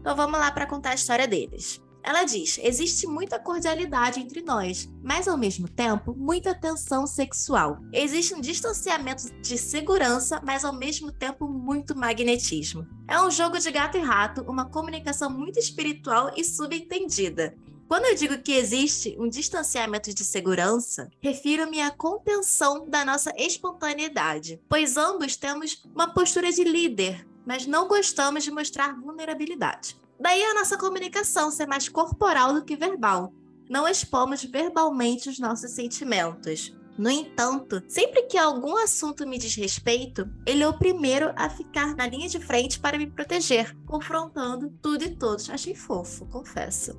Então 0.01 0.15
vamos 0.15 0.39
lá 0.39 0.51
para 0.51 0.67
contar 0.67 0.91
a 0.91 0.95
história 0.95 1.27
deles. 1.27 1.83
Ela 2.05 2.25
diz: 2.25 2.61
existe 2.63 3.07
muita 3.07 3.39
cordialidade 3.39 4.21
entre 4.21 4.43
nós, 4.43 4.87
mas 5.03 5.27
ao 5.27 5.39
mesmo 5.39 5.67
tempo 5.67 6.15
muita 6.15 6.55
tensão 6.55 7.07
sexual. 7.07 7.79
Existe 7.91 8.35
um 8.35 8.41
distanciamento 8.43 9.33
de 9.41 9.57
segurança, 9.57 10.41
mas 10.45 10.67
ao 10.67 10.73
mesmo 10.75 11.11
tempo 11.11 11.49
muito 11.49 11.97
magnetismo. 11.97 12.87
É 13.09 13.19
um 13.19 13.31
jogo 13.31 13.59
de 13.59 13.71
gato 13.71 13.97
e 13.97 14.01
rato, 14.01 14.43
uma 14.43 14.69
comunicação 14.69 15.31
muito 15.31 15.59
espiritual 15.59 16.31
e 16.37 16.45
subentendida. 16.45 17.57
Quando 17.89 18.07
eu 18.07 18.15
digo 18.15 18.39
que 18.39 18.53
existe 18.53 19.17
um 19.19 19.29
distanciamento 19.29 20.13
de 20.13 20.25
segurança, 20.25 21.09
refiro-me 21.23 21.81
à 21.81 21.91
contenção 21.91 22.89
da 22.89 23.05
nossa 23.05 23.33
espontaneidade, 23.37 24.61
pois 24.69 24.97
ambos 24.97 25.37
temos 25.37 25.83
uma 25.95 26.13
postura 26.13 26.51
de 26.51 26.65
líder, 26.65 27.27
mas 27.45 27.67
não 27.67 27.89
gostamos 27.89 28.45
de 28.45 28.51
mostrar 28.51 28.99
vulnerabilidade. 28.99 29.97
Daí 30.19 30.43
a 30.43 30.55
nossa 30.55 30.79
comunicação 30.79 31.51
ser 31.51 31.67
mais 31.67 31.89
corporal 31.89 32.55
do 32.55 32.65
que 32.65 32.77
verbal. 32.77 33.33
Não 33.69 33.89
expomos 33.89 34.45
verbalmente 34.45 35.29
os 35.29 35.39
nossos 35.39 35.73
sentimentos. 35.73 36.75
No 36.97 37.11
entanto, 37.11 37.83
sempre 37.89 38.23
que 38.23 38.39
algum 38.39 38.77
assunto 38.77 39.27
me 39.27 39.37
diz 39.37 39.57
respeito, 39.57 40.29
ele 40.47 40.63
é 40.63 40.69
o 40.69 40.79
primeiro 40.79 41.33
a 41.35 41.51
ficar 41.51 41.97
na 41.97 42.07
linha 42.07 42.29
de 42.29 42.39
frente 42.39 42.79
para 42.79 42.97
me 42.97 43.11
proteger, 43.11 43.77
confrontando 43.85 44.71
tudo 44.81 45.05
e 45.05 45.17
todos. 45.17 45.51
Achei 45.51 45.75
fofo, 45.75 46.25
confesso. 46.27 46.97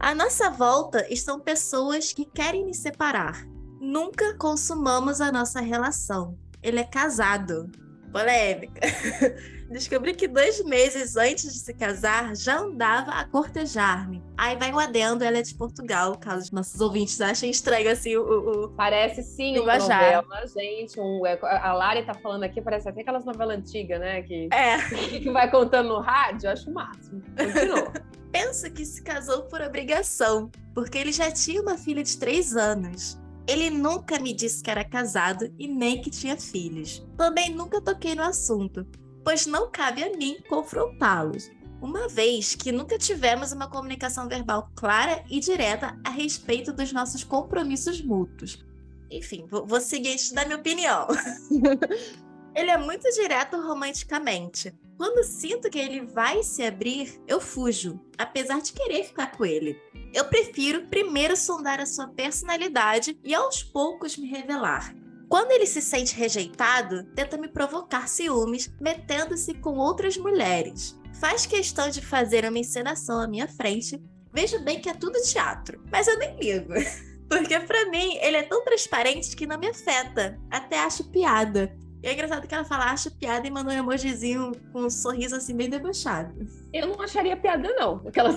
À 0.00 0.14
nossa 0.14 0.50
volta 0.50 1.06
estão 1.12 1.38
pessoas 1.38 2.12
que 2.12 2.24
querem 2.24 2.64
me 2.64 2.74
separar. 2.74 3.46
Nunca 3.78 4.34
consumamos 4.38 5.20
a 5.20 5.30
nossa 5.30 5.60
relação. 5.60 6.38
Ele 6.62 6.80
é 6.80 6.84
casado. 6.84 7.70
Polêmica. 8.14 8.80
Descobri 9.68 10.14
que 10.14 10.28
dois 10.28 10.64
meses 10.64 11.16
antes 11.16 11.52
de 11.52 11.58
se 11.58 11.74
casar 11.74 12.36
já 12.36 12.58
andava 12.58 13.10
a 13.10 13.24
cortejar-me. 13.24 14.22
Aí 14.38 14.56
vai 14.56 14.72
um 14.72 14.78
adendo, 14.78 15.24
ela 15.24 15.38
é 15.38 15.42
de 15.42 15.52
Portugal, 15.56 16.16
caso 16.16 16.54
nossos 16.54 16.80
ouvintes 16.80 17.20
achem 17.20 17.50
estranho 17.50 17.90
assim 17.90 18.14
o. 18.16 18.22
o 18.22 18.68
parece 18.68 19.20
sim 19.24 19.58
uma 19.58 19.76
novela, 19.78 20.46
gente. 20.46 21.00
Um, 21.00 21.26
é, 21.26 21.36
a 21.42 21.72
Lari 21.72 22.06
tá 22.06 22.14
falando 22.14 22.44
aqui, 22.44 22.62
parece 22.62 22.88
até 22.88 23.00
aquelas 23.00 23.24
novelas 23.24 23.58
antigas, 23.58 23.98
né? 23.98 24.22
Que, 24.22 24.48
é. 24.52 24.78
que 25.18 25.28
vai 25.32 25.50
contando 25.50 25.88
no 25.88 25.98
rádio, 25.98 26.48
acho 26.48 26.70
o 26.70 26.74
máximo. 26.74 27.20
Continua. 27.36 27.92
Penso 28.30 28.70
que 28.70 28.84
se 28.84 29.02
casou 29.02 29.42
por 29.44 29.60
obrigação, 29.60 30.52
porque 30.72 30.98
ele 30.98 31.10
já 31.12 31.32
tinha 31.32 31.60
uma 31.60 31.76
filha 31.76 32.02
de 32.02 32.16
três 32.16 32.56
anos. 32.56 33.18
Ele 33.46 33.68
nunca 33.68 34.18
me 34.18 34.32
disse 34.32 34.62
que 34.62 34.70
era 34.70 34.84
casado 34.84 35.52
e 35.58 35.68
nem 35.68 36.00
que 36.00 36.10
tinha 36.10 36.36
filhos. 36.36 37.06
Também 37.16 37.54
nunca 37.54 37.80
toquei 37.80 38.14
no 38.14 38.22
assunto, 38.22 38.86
pois 39.22 39.46
não 39.46 39.70
cabe 39.70 40.02
a 40.02 40.16
mim 40.16 40.38
confrontá-los, 40.48 41.50
uma 41.80 42.08
vez 42.08 42.54
que 42.54 42.72
nunca 42.72 42.96
tivemos 42.96 43.52
uma 43.52 43.68
comunicação 43.68 44.26
verbal 44.26 44.70
clara 44.74 45.22
e 45.28 45.40
direta 45.40 45.98
a 46.02 46.08
respeito 46.08 46.72
dos 46.72 46.92
nossos 46.92 47.22
compromissos 47.22 48.00
mútuos. 48.00 48.64
Enfim, 49.10 49.46
vou, 49.46 49.80
seguir 49.80 50.14
isso 50.14 50.34
da 50.34 50.44
minha 50.44 50.56
opinião. 50.56 51.06
ele 52.56 52.70
é 52.70 52.78
muito 52.78 53.08
direto 53.10 53.60
romanticamente. 53.60 54.74
Quando 54.96 55.24
sinto 55.24 55.70
que 55.70 55.78
ele 55.78 56.02
vai 56.06 56.42
se 56.42 56.62
abrir, 56.62 57.20
eu 57.26 57.40
fujo, 57.40 58.00
apesar 58.16 58.60
de 58.60 58.72
querer 58.72 59.04
ficar 59.04 59.32
com 59.32 59.44
ele. 59.44 59.80
Eu 60.12 60.26
prefiro 60.26 60.86
primeiro 60.86 61.36
sondar 61.36 61.80
a 61.80 61.86
sua 61.86 62.08
personalidade 62.08 63.18
e 63.24 63.34
aos 63.34 63.62
poucos 63.62 64.16
me 64.16 64.28
revelar. 64.28 64.94
Quando 65.28 65.50
ele 65.50 65.66
se 65.66 65.82
sente 65.82 66.14
rejeitado, 66.14 67.04
tenta 67.14 67.36
me 67.36 67.48
provocar 67.48 68.08
ciúmes, 68.08 68.72
metendo-se 68.80 69.54
com 69.54 69.76
outras 69.78 70.16
mulheres. 70.16 70.98
Faz 71.20 71.46
questão 71.46 71.88
de 71.90 72.00
fazer 72.00 72.44
uma 72.44 72.58
encenação 72.58 73.20
à 73.20 73.26
minha 73.26 73.48
frente, 73.48 74.00
Vejo 74.34 74.58
bem 74.58 74.80
que 74.80 74.88
é 74.88 74.94
tudo 74.94 75.22
teatro, 75.22 75.80
mas 75.92 76.08
eu 76.08 76.18
nem 76.18 76.36
ligo. 76.36 76.74
Porque 77.30 77.58
para 77.60 77.88
mim 77.88 78.18
ele 78.20 78.36
é 78.36 78.42
tão 78.42 78.64
transparente 78.64 79.36
que 79.36 79.46
não 79.46 79.56
me 79.56 79.68
afeta. 79.68 80.38
Até 80.50 80.80
acho 80.80 81.04
piada. 81.04 81.74
E 82.04 82.06
é 82.06 82.12
engraçado 82.12 82.46
que 82.46 82.54
ela 82.54 82.66
fala, 82.66 82.90
acha 82.90 83.10
piada 83.10 83.48
e 83.48 83.50
mandou 83.50 83.72
um 83.72 83.78
emojizinho 83.78 84.52
com 84.70 84.82
um 84.82 84.90
sorriso 84.90 85.36
assim 85.36 85.56
bem 85.56 85.70
debochado. 85.70 86.34
Eu 86.70 86.88
não 86.88 87.00
acharia 87.00 87.34
piada, 87.34 87.66
não. 87.76 88.02
Aquelas... 88.06 88.36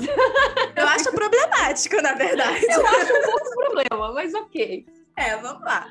Eu 0.74 0.88
acho 0.88 1.12
problemático, 1.12 2.02
na 2.02 2.14
verdade. 2.14 2.66
Eu 2.66 2.88
acho 2.88 3.14
um 3.14 3.22
pouco 3.24 3.56
problema, 3.56 4.14
mas 4.14 4.34
ok. 4.34 4.86
É, 5.18 5.36
vamos 5.36 5.62
lá. 5.64 5.86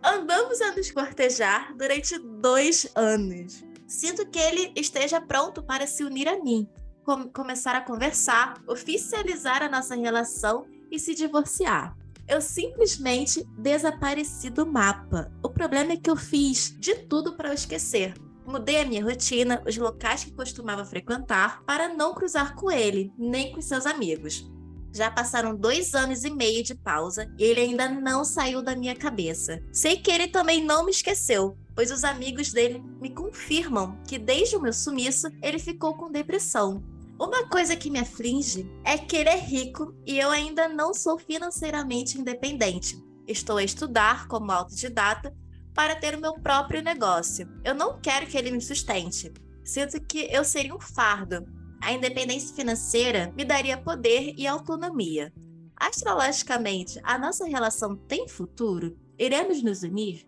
Andamos 0.00 0.60
a 0.60 0.76
nos 0.76 0.92
cortejar 0.92 1.76
durante 1.76 2.16
dois 2.20 2.88
anos. 2.94 3.64
Sinto 3.88 4.24
que 4.24 4.38
ele 4.38 4.72
esteja 4.76 5.20
pronto 5.20 5.64
para 5.64 5.88
se 5.88 6.04
unir 6.04 6.28
a 6.28 6.38
mim, 6.38 6.70
com 7.04 7.28
começar 7.30 7.74
a 7.74 7.80
conversar, 7.80 8.62
oficializar 8.68 9.60
a 9.60 9.68
nossa 9.68 9.96
relação 9.96 10.68
e 10.88 11.00
se 11.00 11.16
divorciar 11.16 11.96
eu 12.28 12.40
simplesmente 12.40 13.46
desapareci 13.58 14.50
do 14.50 14.66
mapa. 14.66 15.32
O 15.42 15.48
problema 15.48 15.92
é 15.92 15.96
que 15.96 16.10
eu 16.10 16.16
fiz 16.16 16.74
de 16.78 16.94
tudo 16.94 17.36
para 17.36 17.54
esquecer. 17.54 18.14
Mudei 18.46 18.80
a 18.80 18.84
minha 18.84 19.04
rotina, 19.04 19.62
os 19.66 19.76
locais 19.76 20.24
que 20.24 20.30
costumava 20.30 20.84
frequentar, 20.84 21.62
para 21.64 21.88
não 21.88 22.14
cruzar 22.14 22.54
com 22.54 22.70
ele, 22.70 23.12
nem 23.18 23.52
com 23.52 23.60
seus 23.60 23.86
amigos. 23.86 24.48
Já 24.94 25.10
passaram 25.10 25.54
dois 25.54 25.94
anos 25.94 26.24
e 26.24 26.30
meio 26.30 26.62
de 26.62 26.74
pausa 26.74 27.30
e 27.38 27.44
ele 27.44 27.60
ainda 27.60 27.88
não 27.88 28.24
saiu 28.24 28.62
da 28.62 28.74
minha 28.74 28.94
cabeça. 28.94 29.60
Sei 29.72 29.96
que 29.96 30.10
ele 30.10 30.28
também 30.28 30.64
não 30.64 30.86
me 30.86 30.90
esqueceu, 30.90 31.58
pois 31.74 31.90
os 31.90 32.02
amigos 32.02 32.52
dele 32.52 32.82
me 33.00 33.10
confirmam 33.10 33.98
que 34.08 34.16
desde 34.16 34.56
o 34.56 34.62
meu 34.62 34.72
sumiço 34.72 35.28
ele 35.42 35.58
ficou 35.58 35.96
com 35.96 36.10
depressão. 36.10 36.82
Uma 37.18 37.48
coisa 37.48 37.74
que 37.74 37.90
me 37.90 37.98
aflige 37.98 38.70
é 38.84 38.98
que 38.98 39.16
ele 39.16 39.30
é 39.30 39.38
rico 39.38 39.94
e 40.04 40.18
eu 40.18 40.30
ainda 40.30 40.68
não 40.68 40.92
sou 40.92 41.18
financeiramente 41.18 42.18
independente. 42.18 43.02
Estou 43.26 43.56
a 43.56 43.64
estudar 43.64 44.28
como 44.28 44.52
autodidata 44.52 45.34
para 45.74 45.96
ter 45.96 46.14
o 46.14 46.20
meu 46.20 46.34
próprio 46.34 46.82
negócio. 46.82 47.48
Eu 47.64 47.74
não 47.74 47.98
quero 48.00 48.26
que 48.26 48.36
ele 48.36 48.50
me 48.50 48.60
sustente. 48.60 49.32
Sinto 49.64 49.98
que 50.00 50.28
eu 50.30 50.44
seria 50.44 50.74
um 50.74 50.80
fardo. 50.80 51.46
A 51.82 51.90
independência 51.90 52.54
financeira 52.54 53.32
me 53.34 53.46
daria 53.46 53.78
poder 53.78 54.34
e 54.36 54.46
autonomia. 54.46 55.32
Astrologicamente, 55.74 57.00
a 57.02 57.18
nossa 57.18 57.46
relação 57.46 57.96
tem 57.96 58.28
futuro? 58.28 58.94
Iremos 59.18 59.62
nos 59.62 59.82
unir? 59.82 60.26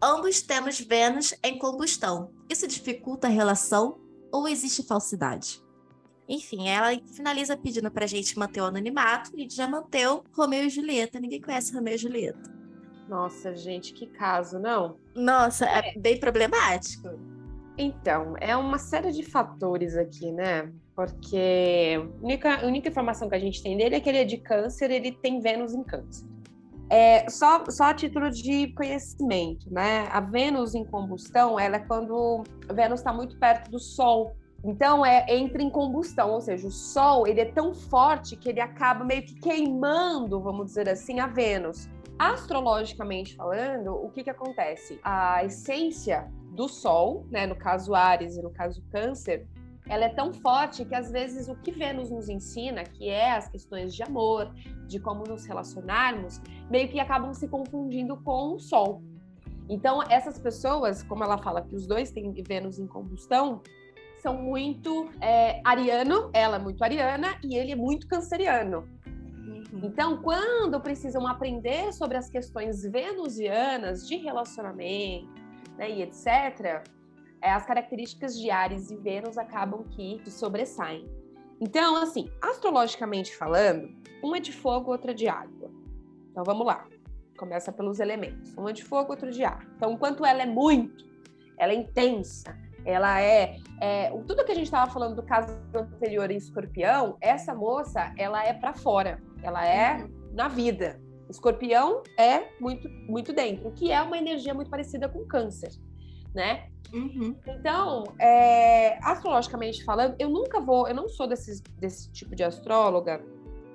Ambos 0.00 0.40
temos 0.40 0.80
Vênus 0.80 1.34
em 1.42 1.58
combustão. 1.58 2.30
Isso 2.48 2.68
dificulta 2.68 3.26
a 3.26 3.30
relação 3.30 3.98
ou 4.32 4.46
existe 4.46 4.84
falsidade? 4.84 5.60
Enfim, 6.28 6.68
ela 6.68 6.88
finaliza 7.14 7.56
pedindo 7.56 7.90
pra 7.90 8.06
gente 8.06 8.38
manter 8.38 8.60
o 8.60 8.66
anonimato 8.66 9.30
e 9.34 9.48
já 9.48 9.66
manteu 9.66 10.22
Romeu 10.32 10.64
e 10.64 10.68
Julieta. 10.68 11.18
Ninguém 11.18 11.40
conhece 11.40 11.74
Romeu 11.74 11.94
e 11.94 11.98
Julieta. 11.98 12.58
Nossa, 13.08 13.54
gente, 13.56 13.94
que 13.94 14.06
caso, 14.06 14.58
não? 14.58 14.96
Nossa, 15.14 15.64
é, 15.64 15.94
é 15.94 15.98
bem 15.98 16.20
problemático. 16.20 17.08
Então, 17.78 18.34
é 18.40 18.54
uma 18.56 18.76
série 18.76 19.12
de 19.12 19.22
fatores 19.22 19.96
aqui, 19.96 20.30
né? 20.32 20.70
Porque 20.94 21.96
a 21.96 22.24
única, 22.24 22.56
a 22.56 22.66
única 22.66 22.88
informação 22.88 23.28
que 23.28 23.36
a 23.36 23.38
gente 23.38 23.62
tem 23.62 23.76
dele 23.76 23.94
é 23.94 24.00
que 24.00 24.08
ele 24.08 24.18
é 24.18 24.24
de 24.24 24.36
câncer, 24.36 24.90
ele 24.90 25.12
tem 25.12 25.40
Vênus 25.40 25.72
em 25.72 25.82
câncer. 25.82 26.26
É, 26.90 27.28
só, 27.30 27.64
só 27.70 27.84
a 27.84 27.94
título 27.94 28.30
de 28.30 28.72
conhecimento, 28.72 29.72
né? 29.72 30.08
A 30.10 30.20
Vênus 30.20 30.74
em 30.74 30.84
combustão, 30.84 31.58
ela 31.58 31.76
é 31.76 31.80
quando 31.80 32.42
Vênus 32.74 33.00
está 33.00 33.12
muito 33.12 33.38
perto 33.38 33.70
do 33.70 33.78
Sol. 33.78 34.34
Então 34.64 35.06
é 35.06 35.24
entra 35.28 35.62
em 35.62 35.70
combustão, 35.70 36.32
ou 36.32 36.40
seja, 36.40 36.66
o 36.66 36.70
Sol 36.70 37.26
ele 37.26 37.40
é 37.40 37.44
tão 37.44 37.72
forte 37.72 38.36
que 38.36 38.48
ele 38.48 38.60
acaba 38.60 39.04
meio 39.04 39.22
que 39.22 39.34
queimando, 39.34 40.40
vamos 40.40 40.66
dizer 40.66 40.88
assim, 40.88 41.20
a 41.20 41.26
Vênus. 41.26 41.88
Astrologicamente 42.18 43.36
falando, 43.36 43.94
o 43.94 44.10
que 44.10 44.24
que 44.24 44.30
acontece? 44.30 44.98
A 45.04 45.44
essência 45.44 46.28
do 46.50 46.68
Sol, 46.68 47.24
né, 47.30 47.46
no 47.46 47.54
caso 47.54 47.94
Ares 47.94 48.36
e 48.36 48.42
no 48.42 48.50
caso 48.50 48.82
Câncer, 48.90 49.46
ela 49.88 50.04
é 50.04 50.08
tão 50.08 50.34
forte 50.34 50.84
que 50.84 50.94
às 50.94 51.10
vezes 51.10 51.48
o 51.48 51.54
que 51.54 51.70
Vênus 51.70 52.10
nos 52.10 52.28
ensina, 52.28 52.82
que 52.82 53.08
é 53.08 53.32
as 53.32 53.48
questões 53.48 53.94
de 53.94 54.02
amor, 54.02 54.52
de 54.86 54.98
como 54.98 55.22
nos 55.22 55.46
relacionarmos, 55.46 56.40
meio 56.68 56.88
que 56.88 56.98
acabam 56.98 57.32
se 57.32 57.46
confundindo 57.48 58.16
com 58.18 58.54
o 58.54 58.58
Sol. 58.58 59.00
Então, 59.68 60.02
essas 60.10 60.38
pessoas, 60.38 61.02
como 61.02 61.22
ela 61.22 61.38
fala 61.38 61.62
que 61.62 61.74
os 61.74 61.86
dois 61.86 62.10
têm 62.10 62.32
Vênus 62.32 62.78
em 62.78 62.86
combustão, 62.86 63.62
são 64.20 64.34
muito 64.34 65.08
é, 65.20 65.60
ariano, 65.64 66.30
ela 66.32 66.56
é 66.56 66.58
muito 66.58 66.82
ariana 66.82 67.38
e 67.42 67.56
ele 67.56 67.72
é 67.72 67.76
muito 67.76 68.06
canceriano. 68.06 68.88
Uhum. 69.46 69.80
Então, 69.84 70.22
quando 70.22 70.80
precisam 70.80 71.26
aprender 71.26 71.92
sobre 71.92 72.16
as 72.16 72.28
questões 72.28 72.82
venusianas 72.82 74.06
de 74.06 74.16
relacionamento 74.16 75.28
né, 75.76 75.90
e 75.90 76.02
etc., 76.02 76.84
é, 77.40 77.50
as 77.52 77.64
características 77.64 78.36
de 78.38 78.50
Ares 78.50 78.90
e 78.90 78.96
Vênus 78.96 79.38
acabam 79.38 79.84
que 79.84 80.20
sobressaem. 80.30 81.08
Então, 81.60 81.96
assim, 81.96 82.30
astrologicamente 82.42 83.34
falando, 83.36 83.88
uma 84.22 84.36
é 84.36 84.40
de 84.40 84.52
fogo, 84.52 84.90
outra 84.90 85.12
é 85.12 85.14
de 85.14 85.28
água. 85.28 85.70
Então, 86.30 86.42
vamos 86.44 86.66
lá. 86.66 86.86
Começa 87.36 87.72
pelos 87.72 88.00
elementos. 88.00 88.52
Uma 88.54 88.70
é 88.70 88.72
de 88.72 88.84
fogo, 88.84 89.10
outra 89.10 89.28
é 89.28 89.32
de 89.32 89.44
ar. 89.44 89.66
Então, 89.76 89.92
enquanto 89.92 90.24
ela 90.24 90.42
é 90.42 90.46
muito, 90.46 91.04
ela 91.56 91.72
é 91.72 91.76
intensa, 91.76 92.56
ela 92.84 93.20
é, 93.20 93.56
é 93.80 94.10
tudo 94.26 94.44
que 94.44 94.52
a 94.52 94.54
gente 94.54 94.66
estava 94.66 94.90
falando 94.90 95.16
do 95.16 95.22
caso 95.22 95.56
anterior 95.74 96.30
em 96.30 96.36
Escorpião, 96.36 97.16
essa 97.20 97.54
moça, 97.54 98.12
ela 98.16 98.44
é 98.44 98.52
para 98.52 98.72
fora, 98.72 99.20
ela 99.42 99.66
é 99.66 100.02
uhum. 100.02 100.10
na 100.32 100.48
vida. 100.48 101.00
Escorpião 101.28 102.02
é 102.18 102.48
muito 102.58 102.88
muito 103.08 103.32
dentro, 103.32 103.70
que 103.72 103.92
é 103.92 104.00
uma 104.00 104.16
energia 104.16 104.54
muito 104.54 104.70
parecida 104.70 105.08
com 105.08 105.26
Câncer, 105.26 105.72
né? 106.34 106.68
Uhum. 106.92 107.36
Então, 107.46 108.04
é, 108.18 108.98
astrologicamente 109.02 109.84
falando, 109.84 110.16
eu 110.18 110.28
nunca 110.28 110.60
vou, 110.60 110.88
eu 110.88 110.94
não 110.94 111.08
sou 111.08 111.26
desse, 111.26 111.62
desse 111.78 112.10
tipo 112.10 112.34
de 112.34 112.42
astróloga 112.42 113.22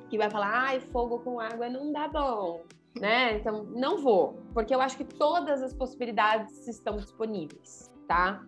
que 0.09 0.17
vai 0.17 0.29
falar, 0.29 0.51
ai, 0.51 0.79
fogo 0.79 1.19
com 1.19 1.39
água 1.39 1.69
não 1.69 1.91
dá 1.91 2.07
bom, 2.07 2.63
né? 2.99 3.37
Então, 3.37 3.63
não 3.65 4.01
vou, 4.01 4.39
porque 4.53 4.73
eu 4.73 4.81
acho 4.81 4.97
que 4.97 5.03
todas 5.03 5.61
as 5.61 5.73
possibilidades 5.73 6.67
estão 6.67 6.97
disponíveis, 6.97 7.91
tá? 8.07 8.43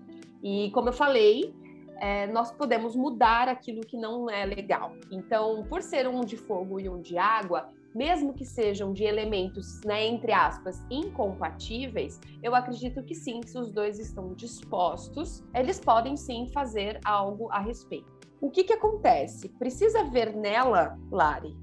E 0.46 0.70
como 0.70 0.90
eu 0.90 0.94
falei, 0.94 1.56
é, 2.00 2.28
nós 2.28 2.52
podemos 2.52 2.96
mudar 2.96 3.50
aquilo 3.50 3.82
que 3.82 3.98
não 3.98 4.30
é 4.30 4.46
legal. 4.46 4.94
Então, 5.12 5.66
por 5.68 5.82
ser 5.82 6.08
um 6.08 6.22
de 6.22 6.38
fogo 6.38 6.80
e 6.80 6.88
um 6.88 7.02
de 7.02 7.18
água, 7.18 7.68
mesmo 7.96 8.32
que 8.32 8.46
sejam 8.46 8.94
de 8.94 9.06
elementos, 9.06 9.82
né, 9.84 10.06
entre 10.06 10.32
aspas, 10.32 10.86
incompatíveis, 10.92 12.22
eu 12.44 12.54
acredito 12.54 13.02
que 13.02 13.16
sim, 13.16 13.42
se 13.44 13.58
os 13.58 13.72
dois 13.72 13.98
estão 13.98 14.36
dispostos, 14.36 15.44
eles 15.52 15.80
podem 15.80 16.16
sim 16.16 16.48
fazer 16.54 17.00
algo 17.04 17.50
a 17.50 17.60
respeito. 17.60 18.14
O 18.40 18.52
que 18.52 18.66
que 18.66 18.74
acontece? 18.74 19.50
Precisa 19.50 20.04
ver 20.04 20.36
nela, 20.36 20.96
Lari, 21.10 21.58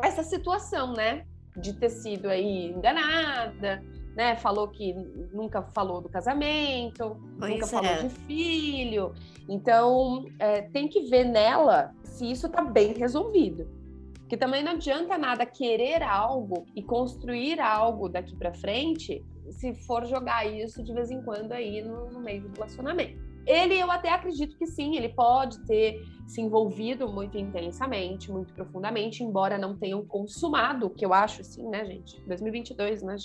essa 0.00 0.22
situação, 0.22 0.92
né, 0.92 1.26
de 1.56 1.72
ter 1.72 1.90
sido 1.90 2.28
aí 2.28 2.66
enganada, 2.66 3.82
né? 4.18 4.34
Falou 4.34 4.66
que 4.66 4.92
nunca 5.32 5.62
falou 5.62 6.00
do 6.00 6.08
casamento, 6.08 7.16
pois 7.38 7.52
nunca 7.52 7.66
é. 7.66 7.68
falou 7.68 8.02
de 8.02 8.10
filho. 8.26 9.14
Então, 9.48 10.24
é, 10.40 10.62
tem 10.62 10.88
que 10.88 11.02
ver 11.02 11.22
nela 11.22 11.94
se 12.02 12.28
isso 12.28 12.48
está 12.48 12.64
bem 12.64 12.94
resolvido. 12.94 13.70
Porque 14.14 14.36
também 14.36 14.64
não 14.64 14.72
adianta 14.72 15.16
nada 15.16 15.46
querer 15.46 16.02
algo 16.02 16.66
e 16.74 16.82
construir 16.82 17.60
algo 17.60 18.08
daqui 18.08 18.34
para 18.34 18.52
frente 18.52 19.24
se 19.52 19.72
for 19.86 20.04
jogar 20.04 20.44
isso 20.44 20.82
de 20.82 20.92
vez 20.92 21.12
em 21.12 21.22
quando 21.22 21.52
aí 21.52 21.80
no, 21.80 22.10
no 22.10 22.18
meio 22.18 22.42
do 22.42 22.52
relacionamento. 22.52 23.22
Ele, 23.48 23.80
eu 23.80 23.90
até 23.90 24.10
acredito 24.10 24.58
que 24.58 24.66
sim, 24.66 24.94
ele 24.96 25.08
pode 25.08 25.58
ter 25.60 26.02
se 26.26 26.42
envolvido 26.42 27.08
muito 27.08 27.38
intensamente, 27.38 28.30
muito 28.30 28.52
profundamente, 28.52 29.24
embora 29.24 29.56
não 29.56 29.74
tenham 29.74 30.04
consumado, 30.04 30.90
que 30.90 31.02
eu 31.04 31.14
acho 31.14 31.40
assim, 31.40 31.66
né, 31.66 31.82
gente? 31.86 32.20
2022, 32.26 33.02
né? 33.02 33.16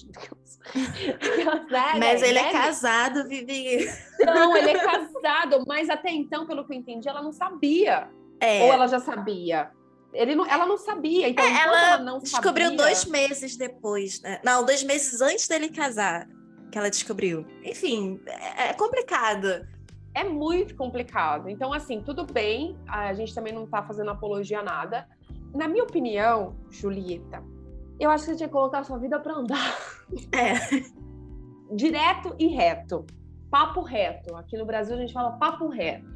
né 1.69 1.99
mas 1.99 2.23
ele 2.23 2.39
é 2.39 2.53
casado, 2.53 3.27
Vivi. 3.27 3.85
Não, 4.21 4.55
ele 4.55 4.69
é 4.69 4.79
casado, 4.79 5.65
mas 5.67 5.89
até 5.89 6.09
então, 6.09 6.47
pelo 6.47 6.65
que 6.65 6.73
eu 6.73 6.77
entendi, 6.77 7.09
ela 7.09 7.21
não 7.21 7.33
sabia. 7.33 8.09
É. 8.39 8.63
Ou 8.63 8.71
ela 8.71 8.87
já 8.87 9.01
sabia? 9.01 9.71
Ele 10.13 10.35
não, 10.35 10.45
ela 10.45 10.65
não 10.65 10.77
sabia, 10.77 11.27
então 11.27 11.43
é, 11.43 11.61
ela, 11.61 11.87
ela, 11.87 11.97
não 11.97 12.19
descobriu 12.19 12.69
sabia... 12.69 12.77
dois 12.77 13.03
meses 13.05 13.57
depois, 13.57 14.21
né? 14.21 14.39
Não, 14.45 14.63
dois 14.63 14.83
meses 14.83 15.19
antes 15.19 15.49
dele 15.49 15.67
casar 15.67 16.29
que 16.71 16.77
ela 16.77 16.89
descobriu. 16.89 17.45
Enfim, 17.63 18.21
é, 18.25 18.69
é 18.69 18.73
complicado 18.73 19.67
é 20.15 20.23
muito 20.23 20.75
complicado. 20.75 21.49
Então, 21.49 21.73
assim, 21.73 22.01
tudo 22.01 22.25
bem, 22.25 22.77
a 22.87 23.13
gente 23.13 23.33
também 23.33 23.53
não 23.53 23.65
tá 23.65 23.83
fazendo 23.83 24.11
apologia 24.11 24.59
a 24.59 24.63
nada. 24.63 25.07
Na 25.53 25.67
minha 25.67 25.83
opinião, 25.83 26.55
Julieta, 26.69 27.43
eu 27.99 28.09
acho 28.09 28.25
que 28.25 28.31
você 28.31 28.37
tinha 28.37 28.47
que 28.47 28.53
colocar 28.53 28.79
a 28.79 28.83
sua 28.83 28.97
vida 28.97 29.19
para 29.19 29.33
andar. 29.33 29.77
É. 30.31 30.53
Direto 31.75 32.35
e 32.37 32.47
reto. 32.47 33.05
Papo 33.49 33.81
reto. 33.81 34.35
Aqui 34.35 34.57
no 34.57 34.65
Brasil 34.65 34.95
a 34.95 34.99
gente 34.99 35.13
fala 35.13 35.31
papo 35.33 35.67
reto. 35.67 36.11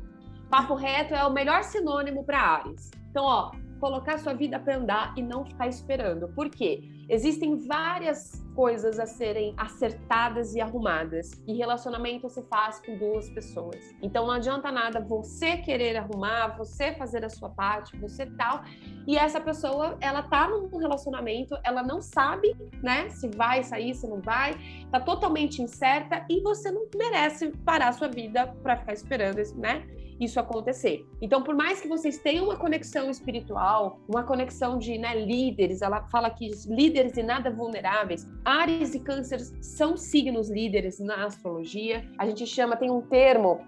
Papo 0.49 0.75
reto 0.75 1.13
é 1.13 1.23
o 1.25 1.31
melhor 1.31 1.63
sinônimo 1.63 2.23
para 2.23 2.39
Ares. 2.39 2.91
Então, 3.09 3.23
ó, 3.23 3.51
colocar 3.79 4.17
sua 4.19 4.33
vida 4.33 4.59
para 4.59 4.77
andar 4.77 5.13
e 5.17 5.21
não 5.21 5.45
ficar 5.45 5.67
esperando. 5.67 6.27
Por 6.29 6.49
quê? 6.49 6.83
Existem 7.09 7.57
várias 7.65 8.45
coisas 8.53 8.99
a 8.99 9.05
serem 9.05 9.53
acertadas 9.55 10.55
e 10.55 10.59
arrumadas. 10.59 11.31
E 11.47 11.53
relacionamento 11.53 12.27
se 12.29 12.41
faz 12.43 12.79
com 12.79 12.97
duas 12.97 13.29
pessoas. 13.29 13.95
Então 14.01 14.25
não 14.25 14.33
adianta 14.33 14.71
nada 14.71 14.99
você 14.99 15.57
querer 15.57 15.95
arrumar, 15.95 16.57
você 16.57 16.93
fazer 16.93 17.23
a 17.23 17.29
sua 17.29 17.49
parte, 17.49 17.95
você 17.97 18.25
tal. 18.25 18.63
E 19.07 19.15
essa 19.17 19.39
pessoa, 19.39 19.97
ela 20.01 20.23
tá 20.23 20.49
num 20.49 20.67
relacionamento, 20.77 21.55
ela 21.63 21.83
não 21.83 22.01
sabe, 22.01 22.55
né, 22.83 23.09
se 23.09 23.29
vai 23.29 23.63
sair, 23.63 23.93
se 23.93 24.07
não 24.07 24.19
vai, 24.19 24.55
tá 24.91 24.99
totalmente 24.99 25.61
incerta 25.61 26.25
e 26.29 26.41
você 26.41 26.71
não 26.71 26.87
merece 26.95 27.49
parar 27.63 27.93
sua 27.93 28.07
vida 28.07 28.47
para 28.61 28.77
ficar 28.77 28.93
esperando, 28.93 29.37
né? 29.55 29.85
Isso 30.19 30.39
acontecer. 30.39 31.05
Então, 31.21 31.43
por 31.43 31.55
mais 31.55 31.79
que 31.79 31.87
vocês 31.87 32.17
tenham 32.17 32.45
uma 32.45 32.57
conexão 32.57 33.09
espiritual, 33.09 33.99
uma 34.07 34.23
conexão 34.23 34.77
de 34.77 34.97
né, 34.97 35.19
líderes, 35.23 35.81
ela 35.81 36.03
fala 36.09 36.29
que 36.29 36.49
líderes 36.67 37.17
e 37.17 37.23
nada 37.23 37.51
vulneráveis, 37.51 38.27
Ares 38.43 38.95
e 38.95 38.99
Câncer 38.99 39.39
são 39.61 39.95
signos 39.95 40.49
líderes 40.49 40.99
na 40.99 41.25
astrologia. 41.25 42.09
A 42.17 42.25
gente 42.25 42.45
chama, 42.45 42.75
tem 42.75 42.89
um 42.89 43.01
termo 43.01 43.65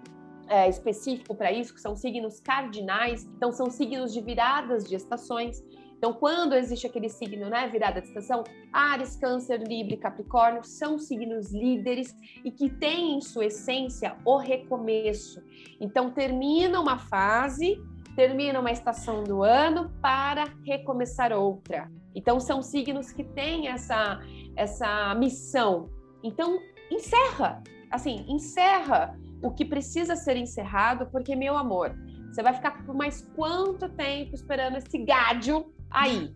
é, 0.48 0.68
específico 0.68 1.34
para 1.34 1.52
isso, 1.52 1.72
que 1.72 1.80
são 1.80 1.94
signos 1.94 2.40
cardinais, 2.40 3.24
então 3.36 3.52
são 3.52 3.70
signos 3.70 4.12
de 4.12 4.20
viradas 4.20 4.84
de 4.84 4.96
estações. 4.96 5.62
Então, 6.00 6.14
quando 6.14 6.54
existe 6.54 6.86
aquele 6.86 7.10
signo, 7.10 7.50
né, 7.50 7.68
virada 7.68 8.00
de 8.00 8.08
estação, 8.08 8.42
Ares, 8.72 9.16
Câncer, 9.16 9.62
Libra 9.62 9.92
e 9.92 9.98
Capricórnio 9.98 10.64
são 10.64 10.98
signos 10.98 11.52
líderes 11.52 12.16
e 12.42 12.50
que 12.50 12.70
têm 12.70 13.18
em 13.18 13.20
sua 13.20 13.44
essência 13.44 14.16
o 14.24 14.38
recomeço. 14.38 15.42
Então, 15.78 16.10
termina 16.10 16.80
uma 16.80 16.96
fase, 16.96 17.78
termina 18.16 18.60
uma 18.60 18.70
estação 18.70 19.22
do 19.22 19.42
ano 19.42 19.92
para 20.00 20.46
recomeçar 20.64 21.34
outra. 21.34 21.92
Então, 22.14 22.40
são 22.40 22.62
signos 22.62 23.12
que 23.12 23.22
têm 23.22 23.68
essa, 23.68 24.20
essa 24.56 25.14
missão. 25.16 25.90
Então, 26.24 26.58
encerra, 26.90 27.62
assim, 27.90 28.24
encerra 28.26 29.20
o 29.42 29.50
que 29.50 29.66
precisa 29.66 30.16
ser 30.16 30.38
encerrado, 30.38 31.10
porque, 31.12 31.36
meu 31.36 31.58
amor, 31.58 31.94
você 32.32 32.42
vai 32.42 32.54
ficar 32.54 32.86
por 32.86 32.94
mais 32.94 33.20
quanto 33.36 33.86
tempo 33.90 34.34
esperando 34.34 34.78
esse 34.78 34.96
gádio 35.04 35.70
aí, 35.90 36.34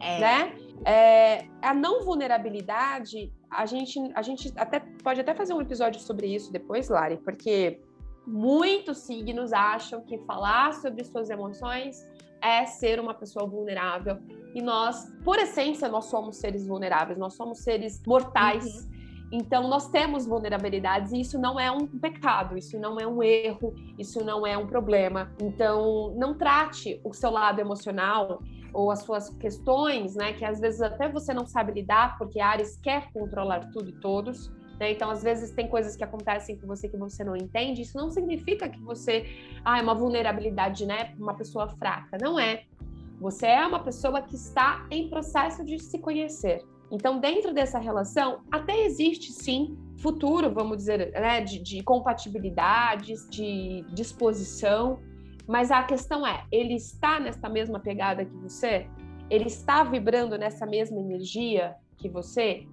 é. 0.00 0.20
né? 0.20 0.56
É, 0.84 1.46
a 1.62 1.72
não 1.72 2.02
vulnerabilidade, 2.02 3.32
a 3.50 3.64
gente, 3.64 3.98
a 4.14 4.22
gente 4.22 4.52
até 4.56 4.80
pode 5.02 5.20
até 5.20 5.34
fazer 5.34 5.54
um 5.54 5.60
episódio 5.60 6.00
sobre 6.00 6.26
isso 6.26 6.52
depois, 6.52 6.88
Lari, 6.88 7.16
porque 7.18 7.80
muitos 8.26 8.98
signos 8.98 9.52
acham 9.52 10.02
que 10.02 10.18
falar 10.18 10.74
sobre 10.74 11.04
suas 11.04 11.30
emoções 11.30 12.06
é 12.42 12.66
ser 12.66 13.00
uma 13.00 13.14
pessoa 13.14 13.46
vulnerável. 13.46 14.18
E 14.54 14.60
nós, 14.60 15.10
por 15.24 15.38
essência, 15.38 15.88
nós 15.88 16.06
somos 16.06 16.36
seres 16.36 16.66
vulneráveis, 16.66 17.18
nós 17.18 17.34
somos 17.34 17.60
seres 17.60 18.02
mortais. 18.06 18.64
Uhum. 18.64 18.93
Então, 19.32 19.68
nós 19.68 19.88
temos 19.88 20.26
vulnerabilidades 20.26 21.12
e 21.12 21.20
isso 21.20 21.38
não 21.38 21.58
é 21.58 21.70
um 21.70 21.86
pecado, 21.86 22.56
isso 22.56 22.78
não 22.78 23.00
é 23.00 23.06
um 23.06 23.22
erro, 23.22 23.74
isso 23.98 24.24
não 24.24 24.46
é 24.46 24.56
um 24.56 24.66
problema. 24.66 25.32
Então, 25.40 26.14
não 26.16 26.34
trate 26.34 27.00
o 27.02 27.12
seu 27.12 27.30
lado 27.30 27.60
emocional 27.60 28.40
ou 28.72 28.90
as 28.90 29.00
suas 29.00 29.30
questões, 29.30 30.14
né, 30.14 30.32
que 30.32 30.44
às 30.44 30.60
vezes 30.60 30.82
até 30.82 31.08
você 31.08 31.32
não 31.32 31.46
sabe 31.46 31.72
lidar, 31.72 32.18
porque 32.18 32.40
Ares 32.40 32.76
quer 32.76 33.12
controlar 33.12 33.70
tudo 33.72 33.88
e 33.88 33.92
todos. 33.92 34.52
Né? 34.78 34.92
Então, 34.92 35.10
às 35.10 35.22
vezes, 35.22 35.52
tem 35.52 35.68
coisas 35.68 35.96
que 35.96 36.04
acontecem 36.04 36.56
com 36.58 36.66
você 36.66 36.88
que 36.88 36.96
você 36.96 37.22
não 37.22 37.36
entende. 37.36 37.82
Isso 37.82 37.96
não 37.96 38.10
significa 38.10 38.68
que 38.68 38.80
você 38.80 39.24
ah, 39.64 39.78
é 39.78 39.82
uma 39.82 39.94
vulnerabilidade, 39.94 40.84
né? 40.84 41.14
Uma 41.18 41.34
pessoa 41.34 41.68
fraca. 41.68 42.18
Não 42.20 42.38
é. 42.38 42.64
Você 43.20 43.46
é 43.46 43.64
uma 43.66 43.80
pessoa 43.80 44.20
que 44.20 44.34
está 44.34 44.86
em 44.90 45.08
processo 45.08 45.64
de 45.64 45.78
se 45.78 45.98
conhecer. 45.98 46.64
Então, 46.94 47.18
dentro 47.18 47.52
dessa 47.52 47.80
relação, 47.80 48.42
até 48.52 48.84
existe 48.84 49.32
sim 49.32 49.76
futuro, 49.98 50.54
vamos 50.54 50.76
dizer, 50.76 51.10
né, 51.10 51.40
de, 51.40 51.58
de 51.58 51.82
compatibilidades, 51.82 53.28
de 53.28 53.84
disposição, 53.92 55.00
mas 55.44 55.72
a 55.72 55.82
questão 55.82 56.24
é, 56.24 56.44
ele 56.52 56.74
está 56.74 57.18
nessa 57.18 57.48
mesma 57.48 57.80
pegada 57.80 58.24
que 58.24 58.36
você? 58.36 58.86
Ele 59.28 59.46
está 59.46 59.82
vibrando 59.82 60.38
nessa 60.38 60.64
mesma 60.64 61.00
energia 61.00 61.74
que 61.96 62.08
você? 62.08 62.64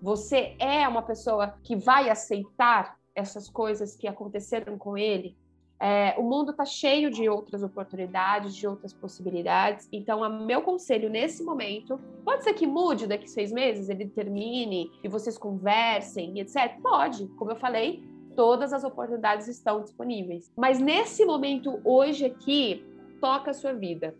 Você 0.00 0.54
é 0.60 0.86
uma 0.86 1.02
pessoa 1.02 1.56
que 1.64 1.74
vai 1.74 2.08
aceitar 2.08 2.96
essas 3.12 3.48
coisas 3.48 3.96
que 3.96 4.06
aconteceram 4.06 4.78
com 4.78 4.96
ele? 4.96 5.36
É, 5.80 6.14
o 6.18 6.22
mundo 6.22 6.50
está 6.50 6.64
cheio 6.64 7.10
de 7.10 7.28
outras 7.28 7.62
oportunidades, 7.62 8.54
de 8.56 8.66
outras 8.66 8.92
possibilidades. 8.92 9.88
Então, 9.92 10.22
o 10.22 10.44
meu 10.44 10.62
conselho 10.62 11.08
nesse 11.08 11.44
momento 11.44 12.00
pode 12.24 12.42
ser 12.42 12.54
que 12.54 12.66
mude 12.66 13.06
daqui 13.06 13.30
seis 13.30 13.52
meses, 13.52 13.88
ele 13.88 14.06
termine 14.06 14.90
e 15.04 15.08
vocês 15.08 15.38
conversem, 15.38 16.40
etc. 16.40 16.80
Pode, 16.82 17.28
como 17.38 17.52
eu 17.52 17.56
falei, 17.56 18.02
todas 18.34 18.72
as 18.72 18.82
oportunidades 18.82 19.46
estão 19.46 19.82
disponíveis. 19.82 20.52
Mas 20.56 20.80
nesse 20.80 21.24
momento, 21.24 21.80
hoje 21.84 22.24
aqui, 22.24 22.84
toca 23.20 23.50
a 23.50 23.54
sua 23.54 23.72
vida. 23.72 24.14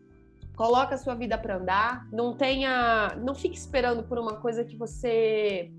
Coloca 0.56 0.94
a 0.96 0.98
sua 0.98 1.14
vida 1.14 1.38
para 1.38 1.56
andar, 1.56 2.08
não 2.12 2.36
tenha, 2.36 3.16
não 3.22 3.32
fique 3.32 3.56
esperando 3.56 4.02
por 4.02 4.18
uma 4.18 4.40
coisa 4.40 4.64
que 4.64 4.76
você 4.76 5.70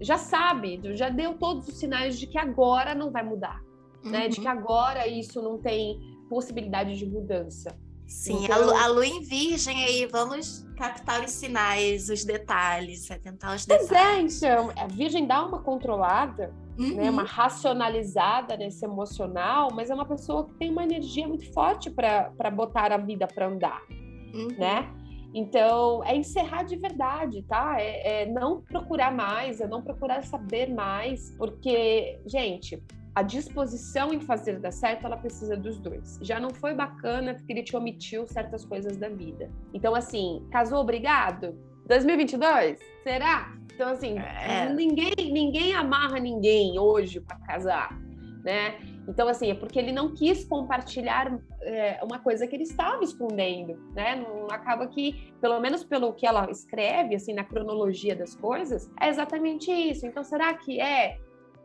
já 0.00 0.16
sabe, 0.16 0.80
já 0.94 1.08
deu 1.08 1.34
todos 1.34 1.66
os 1.66 1.74
sinais 1.74 2.18
de 2.18 2.26
que 2.26 2.38
agora 2.38 2.94
não 2.94 3.10
vai 3.10 3.24
mudar, 3.24 3.60
uhum. 4.04 4.10
né? 4.10 4.28
De 4.28 4.40
que 4.40 4.46
uhum. 4.46 4.52
agora 4.52 5.06
isso 5.06 5.40
não 5.42 5.58
tem 5.58 5.98
possibilidade 6.28 6.96
de 6.96 7.06
mudança. 7.06 7.76
Sim, 8.06 8.44
então... 8.44 8.56
a, 8.56 8.58
lua, 8.58 8.82
a 8.82 8.86
lua 8.86 9.06
em 9.06 9.20
virgem 9.20 9.84
aí, 9.84 10.06
vamos 10.06 10.66
captar 10.76 11.22
os 11.22 11.30
sinais, 11.30 12.08
os 12.08 12.24
detalhes, 12.24 13.10
atentar 13.10 13.54
os 13.54 13.66
detalhes. 13.66 13.88
Pois 13.88 14.00
é, 14.00 14.20
então, 14.22 14.72
a 14.78 14.86
virgem 14.86 15.26
dá 15.26 15.44
uma 15.44 15.60
controlada, 15.60 16.54
uhum. 16.78 16.94
né, 16.94 17.10
uma 17.10 17.24
racionalizada 17.24 18.56
nesse 18.56 18.82
emocional, 18.82 19.68
mas 19.74 19.90
é 19.90 19.94
uma 19.94 20.06
pessoa 20.06 20.46
que 20.46 20.54
tem 20.54 20.70
uma 20.70 20.84
energia 20.84 21.28
muito 21.28 21.52
forte 21.52 21.90
para 21.90 22.50
botar 22.50 22.92
a 22.92 22.96
vida 22.96 23.26
para 23.26 23.46
andar, 23.46 23.82
uhum. 24.32 24.48
né? 24.56 24.90
Então, 25.34 26.02
é 26.04 26.16
encerrar 26.16 26.62
de 26.62 26.76
verdade, 26.76 27.42
tá? 27.42 27.76
É, 27.78 28.22
é, 28.22 28.26
não 28.26 28.62
procurar 28.62 29.14
mais, 29.14 29.60
é 29.60 29.68
não 29.68 29.82
procurar 29.82 30.22
saber 30.22 30.72
mais, 30.72 31.34
porque, 31.36 32.18
gente, 32.24 32.82
a 33.18 33.22
disposição 33.22 34.14
em 34.14 34.20
fazer 34.20 34.60
dar 34.60 34.70
certo, 34.70 35.04
ela 35.04 35.16
precisa 35.16 35.56
dos 35.56 35.80
dois. 35.80 36.20
Já 36.22 36.38
não 36.38 36.50
foi 36.50 36.72
bacana 36.72 37.34
porque 37.34 37.52
ele 37.52 37.64
te 37.64 37.76
omitiu 37.76 38.28
certas 38.28 38.64
coisas 38.64 38.96
da 38.96 39.08
vida. 39.08 39.50
Então, 39.74 39.92
assim, 39.92 40.46
casou 40.52 40.78
obrigado? 40.78 41.58
2022? 41.86 42.78
Será? 43.02 43.52
Então, 43.74 43.88
assim, 43.88 44.16
é. 44.18 44.72
ninguém, 44.72 45.14
ninguém 45.32 45.74
amarra 45.74 46.20
ninguém 46.20 46.78
hoje 46.78 47.20
para 47.20 47.36
casar, 47.40 47.98
né? 48.44 48.78
Então, 49.08 49.26
assim, 49.26 49.50
é 49.50 49.54
porque 49.54 49.80
ele 49.80 49.90
não 49.90 50.14
quis 50.14 50.44
compartilhar 50.44 51.36
é, 51.62 51.98
uma 52.04 52.20
coisa 52.20 52.46
que 52.46 52.54
ele 52.54 52.64
estava 52.64 53.02
escondendo, 53.02 53.74
né? 53.96 54.14
Não, 54.14 54.46
acaba 54.48 54.86
que, 54.86 55.32
pelo 55.40 55.58
menos 55.58 55.82
pelo 55.82 56.12
que 56.12 56.24
ela 56.24 56.48
escreve, 56.52 57.16
assim, 57.16 57.34
na 57.34 57.42
cronologia 57.42 58.14
das 58.14 58.36
coisas, 58.36 58.88
é 59.00 59.08
exatamente 59.08 59.72
isso. 59.72 60.06
Então, 60.06 60.22
será 60.22 60.54
que 60.54 60.80
é 60.80 61.18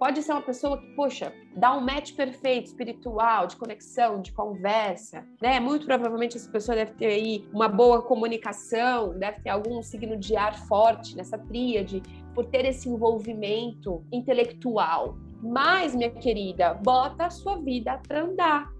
Pode 0.03 0.21
ser 0.21 0.33
uma 0.33 0.41
pessoa 0.41 0.77
que, 0.77 0.87
poxa, 0.97 1.31
dá 1.55 1.73
um 1.73 1.79
match 1.79 2.13
perfeito 2.13 2.65
espiritual, 2.65 3.47
de 3.47 3.55
conexão, 3.55 4.21
de 4.21 4.33
conversa, 4.33 5.25
né? 5.41 5.61
Muito 5.61 5.85
provavelmente 5.85 6.35
essa 6.35 6.51
pessoa 6.51 6.75
deve 6.75 6.91
ter 6.95 7.05
aí 7.05 7.47
uma 7.53 7.69
boa 7.69 8.01
comunicação, 8.01 9.17
deve 9.17 9.39
ter 9.39 9.49
algum 9.49 9.81
signo 9.81 10.17
de 10.17 10.35
ar 10.35 10.59
forte 10.67 11.15
nessa 11.15 11.37
tríade, 11.37 12.03
por 12.35 12.45
ter 12.47 12.65
esse 12.65 12.89
envolvimento 12.89 14.03
intelectual. 14.11 15.15
Mas, 15.41 15.95
minha 15.95 16.11
querida, 16.11 16.73
bota 16.73 17.27
a 17.27 17.29
sua 17.29 17.55
vida 17.61 17.97
para 18.05 18.23
andar, 18.23 18.73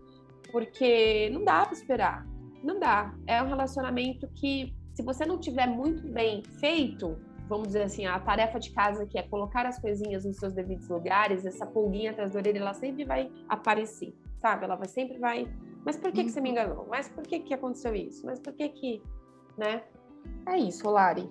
porque 0.51 1.29
não 1.29 1.45
dá 1.45 1.65
para 1.65 1.73
esperar. 1.73 2.27
Não 2.61 2.81
dá. 2.81 3.15
É 3.27 3.41
um 3.41 3.47
relacionamento 3.47 4.27
que, 4.35 4.75
se 4.93 5.01
você 5.01 5.25
não 5.25 5.37
tiver 5.37 5.67
muito 5.67 6.05
bem 6.05 6.43
feito, 6.59 7.17
vamos 7.47 7.67
dizer 7.67 7.83
assim, 7.83 8.05
a 8.05 8.19
tarefa 8.19 8.59
de 8.59 8.71
casa, 8.71 9.05
que 9.05 9.17
é 9.17 9.23
colocar 9.23 9.65
as 9.65 9.79
coisinhas 9.79 10.25
nos 10.25 10.37
seus 10.37 10.53
devidos 10.53 10.87
lugares, 10.87 11.45
essa 11.45 11.65
pulguinha 11.65 12.11
atrás 12.11 12.31
da 12.31 12.39
orelha, 12.39 12.59
ela 12.59 12.73
sempre 12.73 13.03
vai 13.05 13.31
aparecer, 13.47 14.15
sabe? 14.39 14.65
Ela 14.65 14.75
vai, 14.75 14.87
sempre 14.87 15.17
vai. 15.17 15.47
Mas 15.85 15.97
por 15.97 16.11
que, 16.11 16.23
que 16.23 16.31
você 16.31 16.41
me 16.41 16.49
uhum. 16.49 16.55
enganou? 16.55 16.87
Mas 16.89 17.09
por 17.09 17.23
que, 17.23 17.39
que 17.39 17.53
aconteceu 17.53 17.93
isso? 17.93 18.25
Mas 18.25 18.39
por 18.39 18.53
que 18.53 18.69
que. 18.69 19.03
Né? 19.57 19.83
É 20.47 20.57
isso, 20.57 20.89
Lari. 20.89 21.29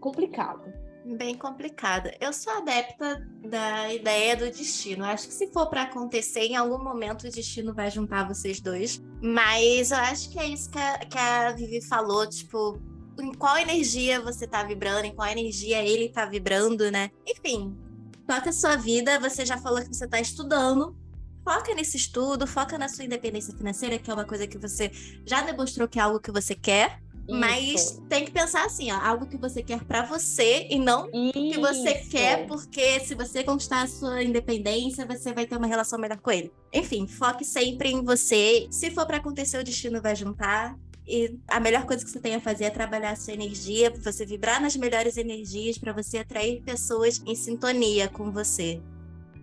Complicado. 0.00 0.72
Bem 1.04 1.36
complicado. 1.36 2.10
Eu 2.20 2.32
sou 2.32 2.52
adepta 2.52 3.28
da 3.44 3.92
ideia 3.92 4.36
do 4.36 4.44
destino. 4.46 5.04
Acho 5.04 5.26
que 5.26 5.34
se 5.34 5.52
for 5.52 5.66
para 5.66 5.82
acontecer, 5.82 6.42
em 6.42 6.56
algum 6.56 6.82
momento 6.82 7.26
o 7.26 7.30
destino 7.30 7.74
vai 7.74 7.90
juntar 7.90 8.26
vocês 8.26 8.60
dois. 8.60 9.02
Mas 9.20 9.90
eu 9.90 9.98
acho 9.98 10.30
que 10.30 10.38
é 10.38 10.46
isso 10.46 10.70
que 10.70 10.78
a, 10.78 10.98
que 10.98 11.18
a 11.18 11.52
Vivi 11.52 11.82
falou, 11.82 12.28
tipo, 12.28 12.80
em 13.18 13.32
qual 13.34 13.56
energia 13.58 14.20
você 14.20 14.46
tá 14.46 14.62
vibrando, 14.62 15.06
em 15.06 15.14
qual 15.14 15.28
energia 15.28 15.82
ele 15.82 16.08
tá 16.08 16.26
vibrando, 16.26 16.90
né? 16.90 17.10
Enfim, 17.26 17.76
toca 18.26 18.50
a 18.50 18.52
sua 18.52 18.76
vida. 18.76 19.18
Você 19.20 19.44
já 19.44 19.58
falou 19.58 19.80
que 19.82 19.88
você 19.88 20.06
tá 20.06 20.20
estudando 20.20 20.96
foca 21.44 21.74
nesse 21.74 21.96
estudo, 21.96 22.46
foca 22.46 22.78
na 22.78 22.88
sua 22.88 23.04
independência 23.04 23.54
financeira, 23.54 23.98
que 23.98 24.10
é 24.10 24.14
uma 24.14 24.24
coisa 24.24 24.46
que 24.46 24.58
você 24.58 24.90
já 25.26 25.42
demonstrou 25.42 25.88
que 25.88 25.98
é 25.98 26.02
algo 26.02 26.20
que 26.20 26.30
você 26.30 26.54
quer. 26.54 27.00
Isso. 27.28 27.38
Mas 27.38 28.02
tem 28.08 28.24
que 28.24 28.32
pensar 28.32 28.64
assim, 28.66 28.90
ó, 28.90 28.96
algo 28.96 29.26
que 29.26 29.36
você 29.36 29.62
quer 29.62 29.84
para 29.84 30.02
você 30.02 30.66
e 30.68 30.78
não 30.78 31.08
Isso. 31.12 31.32
que 31.32 31.58
você 31.58 31.94
quer, 32.10 32.46
porque 32.48 32.98
se 33.00 33.14
você 33.14 33.44
conquistar 33.44 33.82
a 33.82 33.86
sua 33.86 34.24
independência, 34.24 35.06
você 35.06 35.32
vai 35.32 35.46
ter 35.46 35.56
uma 35.56 35.68
relação 35.68 35.98
melhor 35.98 36.18
com 36.18 36.32
ele. 36.32 36.52
Enfim, 36.72 37.06
foque 37.06 37.44
sempre 37.44 37.90
em 37.90 38.02
você. 38.02 38.66
Se 38.70 38.90
for 38.90 39.06
para 39.06 39.18
acontecer, 39.18 39.58
o 39.58 39.64
destino 39.64 40.02
vai 40.02 40.16
juntar. 40.16 40.76
E 41.06 41.38
a 41.48 41.58
melhor 41.58 41.84
coisa 41.84 42.04
que 42.04 42.10
você 42.10 42.20
tem 42.20 42.34
a 42.34 42.40
fazer 42.40 42.64
é 42.64 42.70
trabalhar 42.70 43.10
a 43.10 43.16
sua 43.16 43.34
energia, 43.34 43.90
para 43.90 44.00
você 44.00 44.24
vibrar 44.24 44.62
nas 44.62 44.76
melhores 44.76 45.16
energias, 45.16 45.76
para 45.76 45.92
você 45.92 46.18
atrair 46.18 46.62
pessoas 46.62 47.20
em 47.26 47.34
sintonia 47.34 48.08
com 48.08 48.30
você. 48.30 48.80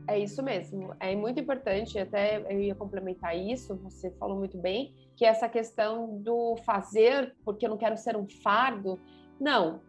É 0.07 0.17
isso 0.17 0.41
mesmo. 0.41 0.95
É 0.99 1.15
muito 1.15 1.39
importante, 1.39 1.99
até 1.99 2.41
eu 2.51 2.59
ia 2.59 2.73
complementar 2.73 3.37
isso, 3.37 3.75
você 3.75 4.09
falou 4.11 4.37
muito 4.37 4.57
bem, 4.57 4.91
que 5.15 5.23
essa 5.23 5.47
questão 5.47 6.17
do 6.17 6.55
fazer 6.65 7.35
porque 7.45 7.65
eu 7.65 7.69
não 7.69 7.77
quero 7.77 7.95
ser 7.95 8.15
um 8.17 8.27
fardo. 8.27 8.99
Não, 9.39 9.81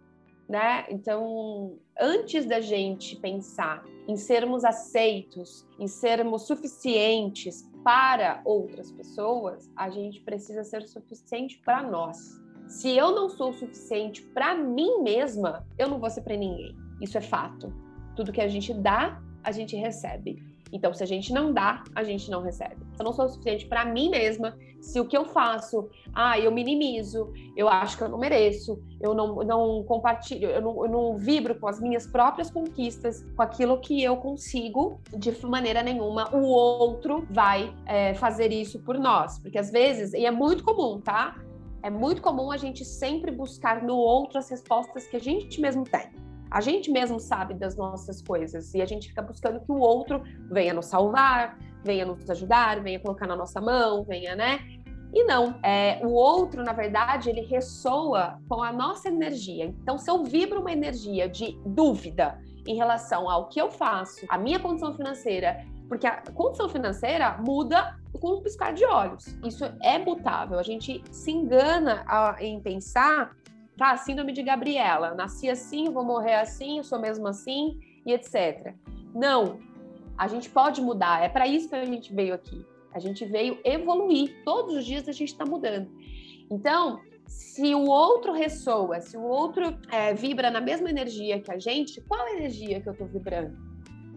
né? 0.51 0.85
Então, 0.91 1.79
antes 1.99 2.45
da 2.45 2.61
gente 2.61 3.15
pensar 3.15 3.85
em 4.09 4.17
sermos 4.17 4.65
aceitos, 4.65 5.65
em 5.79 5.87
sermos 5.87 6.43
suficientes 6.43 7.70
para 7.83 8.41
outras 8.45 8.91
pessoas, 8.91 9.71
a 9.77 9.91
gente 9.91 10.21
precisa 10.21 10.65
ser 10.65 10.87
suficiente 10.87 11.59
para 11.65 11.83
nós. 11.83 12.41
Se 12.67 12.97
eu 12.97 13.13
não 13.13 13.29
sou 13.29 13.53
suficiente 13.53 14.23
para 14.23 14.55
mim 14.55 15.03
mesma, 15.03 15.67
eu 15.79 15.89
não 15.89 15.99
vou 15.99 16.09
ser 16.09 16.23
para 16.23 16.37
ninguém. 16.37 16.77
Isso 17.01 17.19
é 17.19 17.21
fato. 17.21 17.73
Tudo 18.15 18.33
que 18.33 18.41
a 18.41 18.49
gente 18.49 18.73
dá, 18.73 19.21
a 19.43 19.51
gente 19.51 19.75
recebe. 19.75 20.43
Então, 20.73 20.93
se 20.95 21.03
a 21.03 21.07
gente 21.07 21.33
não 21.33 21.53
dá, 21.53 21.83
a 21.95 22.03
gente 22.03 22.31
não 22.31 22.43
recebe. 22.43 22.77
Eu 22.99 23.05
não 23.05 23.13
sou 23.13 23.29
suficiente 23.29 23.67
para 23.67 23.85
mim 23.85 24.11
mesma, 24.11 24.57
se 24.81 24.99
o 24.99 25.05
que 25.05 25.17
eu 25.17 25.25
faço, 25.25 25.89
ah, 26.15 26.39
eu 26.39 26.51
minimizo, 26.51 27.33
eu 27.57 27.69
acho 27.69 27.97
que 27.97 28.03
eu 28.03 28.09
não 28.09 28.19
mereço, 28.19 28.83
eu 29.01 29.15
não, 29.15 29.37
não 29.37 29.85
compartilho, 29.85 30.49
eu 30.49 30.63
não, 30.63 30.85
eu 30.85 30.91
não 30.91 31.17
vibro 31.19 31.59
com 31.59 31.69
as 31.69 31.81
minhas 31.81 32.07
próprias 32.07 32.51
conquistas, 32.51 33.23
com 33.37 33.43
aquilo 33.43 33.79
que 33.79 34.03
eu 34.03 34.17
consigo, 34.17 35.01
de 35.17 35.31
maneira 35.47 35.83
nenhuma 35.83 36.35
o 36.35 36.47
outro 36.47 37.27
vai 37.31 37.75
é, 37.87 38.15
fazer 38.15 38.53
isso 38.53 38.81
por 38.81 38.99
nós. 38.99 39.39
Porque 39.39 39.59
às 39.59 39.71
vezes, 39.71 40.13
e 40.15 40.25
é 40.25 40.31
muito 40.31 40.65
comum, 40.65 41.01
tá? 41.01 41.37
É 41.83 41.91
muito 41.91 42.21
comum 42.21 42.51
a 42.51 42.57
gente 42.57 42.85
sempre 42.85 43.31
buscar 43.31 43.83
no 43.83 43.97
outro 43.97 44.39
as 44.39 44.51
respostas 44.51 45.07
que 45.07 45.17
a 45.17 45.21
gente 45.21 45.61
mesmo 45.61 45.85
tem. 45.85 46.11
A 46.51 46.61
gente 46.61 46.91
mesmo 46.91 47.21
sabe 47.21 47.55
das 47.55 47.77
nossas 47.77 48.21
coisas 48.21 48.75
e 48.75 48.83
a 48.83 48.87
gente 48.87 49.09
fica 49.09 49.23
buscando 49.23 49.61
que 49.61 49.71
o 49.71 49.79
outro 49.79 50.23
venha 50.51 50.75
nos 50.75 50.87
salvar, 50.87 51.57
venha 51.85 52.05
nos 52.05 52.29
ajudar, 52.29 52.83
venha 52.83 52.99
colocar 52.99 53.27
na 53.27 53.37
nossa 53.37 53.61
mão, 53.61 54.05
venha, 54.05 54.35
né? 54.35 54.61
E 55.13 55.25
não, 55.25 55.59
é, 55.63 56.01
o 56.05 56.11
outro, 56.11 56.63
na 56.63 56.73
verdade, 56.73 57.31
ele 57.31 57.43
ressoa 57.43 58.39
com 58.49 58.63
a 58.63 58.73
nossa 58.73 59.09
energia. 59.09 59.65
Então, 59.65 59.99
se 59.99 60.11
eu 60.11 60.23
vibro 60.23 60.61
uma 60.61 60.73
energia 60.73 61.29
de 61.29 61.59
dúvida 61.67 62.39
em 62.67 62.77
relação 62.77 63.29
ao 63.29 63.49
que 63.49 63.61
eu 63.61 63.71
faço, 63.71 64.25
a 64.29 64.39
minha 64.39 64.61
condição 64.61 64.95
financeira, 64.95 65.65
porque 65.89 66.07
a 66.07 66.23
condição 66.33 66.69
financeira 66.69 67.37
muda 67.39 67.99
com 68.21 68.35
um 68.35 68.43
piscar 68.43 68.73
de 68.73 68.85
olhos. 68.85 69.27
Isso 69.45 69.65
é 69.83 69.99
mutável. 69.99 70.59
A 70.59 70.63
gente 70.63 71.03
se 71.11 71.33
engana 71.33 72.05
em 72.39 72.61
pensar 72.61 73.37
tá? 73.81 73.97
Síndrome 73.97 74.35
de 74.35 74.43
Gabriela, 74.43 75.15
nasci 75.15 75.49
assim, 75.49 75.89
vou 75.89 76.05
morrer 76.05 76.35
assim, 76.35 76.83
sou 76.83 76.99
mesmo 77.01 77.27
assim 77.27 77.81
e 78.05 78.13
etc. 78.13 78.75
Não, 79.15 79.59
a 80.19 80.29
gente 80.29 80.51
pode 80.51 80.83
mudar, 80.83 81.25
é 81.25 81.31
para 81.31 81.47
isso 81.47 81.67
que 81.67 81.75
a 81.75 81.87
gente 81.87 82.15
veio 82.15 82.35
aqui. 82.35 82.63
A 82.93 82.99
gente 82.99 83.25
veio 83.25 83.59
evoluir, 83.65 84.45
todos 84.45 84.77
os 84.77 84.85
dias 84.85 85.09
a 85.09 85.13
gente 85.13 85.29
está 85.29 85.47
mudando. 85.47 85.91
Então, 86.51 87.01
se 87.27 87.75
o 87.75 87.87
outro 87.87 88.35
ressoa, 88.35 89.01
se 89.01 89.17
o 89.17 89.23
outro 89.23 89.75
é, 89.91 90.13
vibra 90.13 90.51
na 90.51 90.61
mesma 90.61 90.91
energia 90.91 91.41
que 91.41 91.51
a 91.51 91.59
gente, 91.59 92.03
qual 92.03 92.29
energia 92.29 92.83
que 92.83 92.89
eu 92.91 92.93
estou 92.93 93.07
vibrando? 93.07 93.57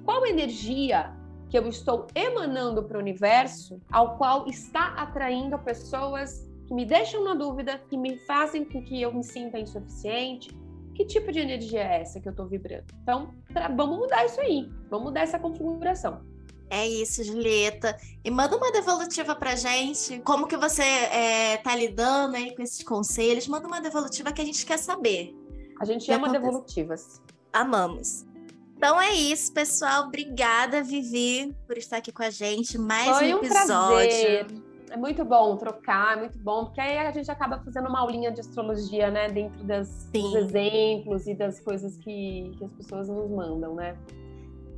Qual 0.04 0.26
energia 0.26 1.16
que 1.50 1.58
eu 1.58 1.66
estou 1.70 2.08
emanando 2.14 2.84
para 2.84 2.98
o 2.98 3.00
universo, 3.00 3.80
ao 3.90 4.18
qual 4.18 4.46
está 4.46 4.88
atraindo 4.96 5.58
pessoas 5.60 6.52
que 6.68 6.74
me 6.74 6.86
deixam 6.86 7.24
na 7.24 7.34
dúvida, 7.34 7.82
que 7.90 7.98
me 7.98 8.18
fazem 8.26 8.66
com 8.66 8.84
que 8.84 9.02
eu 9.02 9.14
me 9.14 9.24
sinta 9.24 9.60
insuficiente. 9.60 10.50
Que 10.96 11.06
tipo 11.06 11.32
de 11.32 11.40
energia 11.40 11.82
é 11.82 12.02
essa 12.02 12.20
que 12.20 12.28
eu 12.28 12.32
estou 12.32 12.46
vibrando? 12.46 12.86
Então, 13.02 13.34
vamos 13.76 13.98
mudar 13.98 14.26
isso 14.26 14.40
aí, 14.40 14.70
vamos 14.90 15.06
mudar 15.06 15.22
essa 15.22 15.40
configuração. 15.40 16.22
É 16.70 16.88
isso, 16.88 17.24
Julieta. 17.24 17.96
E 18.24 18.32
manda 18.32 18.58
uma 18.58 18.72
devolutiva 18.72 19.36
pra 19.36 19.56
gente. 19.56 20.20
Como 20.22 20.48
que 20.48 20.58
você 20.58 20.82
é, 20.82 21.58
tá 21.58 21.76
lidando 21.76 22.36
aí 22.36 22.56
com 22.56 22.64
esses 22.64 22.84
conselhos? 22.84 23.48
Manda 23.48 23.68
uma 23.68 23.80
devolutiva 23.80 24.32
que 24.32 24.42
a 24.42 24.46
gente 24.46 24.66
quer 24.66 24.78
saber. 24.80 25.36
A 25.80 25.86
gente 25.86 26.12
ama 26.12 26.28
acontece? 26.28 26.44
devolutivas. 26.44 27.22
Amamos. 27.52 28.26
Então 28.76 29.00
é 29.00 29.14
isso, 29.14 29.54
pessoal. 29.54 30.06
Obrigada, 30.06 30.82
Vivi, 30.82 31.56
por 31.68 31.78
estar 31.78 31.98
aqui 31.98 32.12
com 32.12 32.24
a 32.24 32.30
gente. 32.30 32.78
Mais 32.78 33.18
Foi 33.18 33.34
um 33.34 33.38
episódio. 33.38 33.76
Um 33.76 33.90
prazer. 33.90 34.73
É 34.94 34.98
muito 34.98 35.26
bom 35.26 35.58
trocar, 35.58 36.16
é 36.16 36.20
muito 36.20 36.38
bom, 36.38 36.66
porque 36.66 36.80
aí 36.80 37.00
a 37.00 37.10
gente 37.10 37.32
acaba 37.32 37.60
fazendo 37.66 37.90
uma 37.90 38.02
aulinha 38.02 38.32
de 38.32 38.42
astrologia, 38.42 39.10
né? 39.10 39.28
Dentro 39.28 39.64
das, 39.64 40.08
dos 40.14 40.36
exemplos 40.36 41.26
e 41.26 41.34
das 41.34 41.60
coisas 41.60 41.98
que, 41.98 42.52
que 42.56 42.64
as 42.64 42.72
pessoas 42.74 43.10
nos 43.10 43.28
mandam, 43.28 43.74
né? 43.74 43.98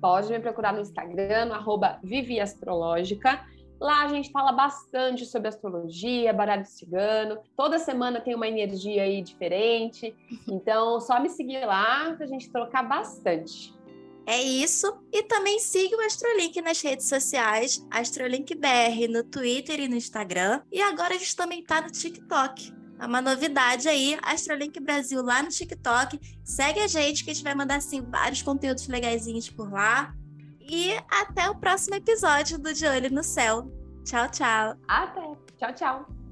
Pode 0.00 0.30
me 0.30 0.38
procurar 0.38 0.72
no 0.72 0.80
Instagram, 0.80 1.52
arroba 1.52 1.98
Viviastrológica. 2.04 3.44
Lá 3.80 4.04
a 4.04 4.08
gente 4.08 4.30
fala 4.30 4.52
bastante 4.52 5.26
sobre 5.26 5.48
astrologia, 5.48 6.32
baralho 6.32 6.64
cigano. 6.64 7.38
Toda 7.56 7.78
semana 7.78 8.20
tem 8.20 8.34
uma 8.34 8.48
energia 8.48 9.02
aí 9.02 9.20
diferente. 9.20 10.14
Então, 10.48 11.00
só 11.00 11.20
me 11.20 11.28
seguir 11.28 11.64
lá 11.66 12.14
para 12.14 12.24
a 12.24 12.28
gente 12.28 12.50
trocar 12.50 12.82
bastante. 12.82 13.75
É 14.26 14.42
isso. 14.42 14.92
E 15.12 15.22
também 15.22 15.60
siga 15.60 15.96
o 15.96 16.00
Astrolink 16.00 16.60
nas 16.60 16.80
redes 16.80 17.08
sociais, 17.08 17.86
Astrolink 17.90 18.54
BR 18.56 19.08
no 19.08 19.22
Twitter 19.22 19.80
e 19.80 19.88
no 19.88 19.94
Instagram. 19.94 20.60
E 20.70 20.82
agora 20.82 21.14
a 21.14 21.18
gente 21.18 21.36
também 21.36 21.62
tá 21.64 21.80
no 21.80 21.90
TikTok. 21.90 22.74
É 22.98 23.06
uma 23.06 23.20
novidade 23.20 23.88
aí, 23.88 24.18
Astrolink 24.22 24.80
Brasil 24.80 25.22
lá 25.22 25.42
no 25.42 25.48
TikTok. 25.48 26.18
Segue 26.44 26.80
a 26.80 26.88
gente 26.88 27.24
que 27.24 27.30
a 27.30 27.34
gente 27.34 27.44
vai 27.44 27.54
mandar 27.54 27.76
assim 27.76 28.02
vários 28.02 28.42
conteúdos 28.42 28.88
legaisinhos 28.88 29.48
por 29.48 29.70
lá. 29.70 30.12
E 30.60 30.92
até 31.08 31.48
o 31.48 31.54
próximo 31.54 31.94
episódio 31.94 32.58
do 32.58 32.74
De 32.74 32.86
Olho 32.86 33.12
no 33.12 33.22
Céu. 33.22 33.70
Tchau, 34.04 34.28
tchau. 34.28 34.76
Até. 34.88 35.36
Tchau, 35.56 35.72
tchau. 35.74 36.25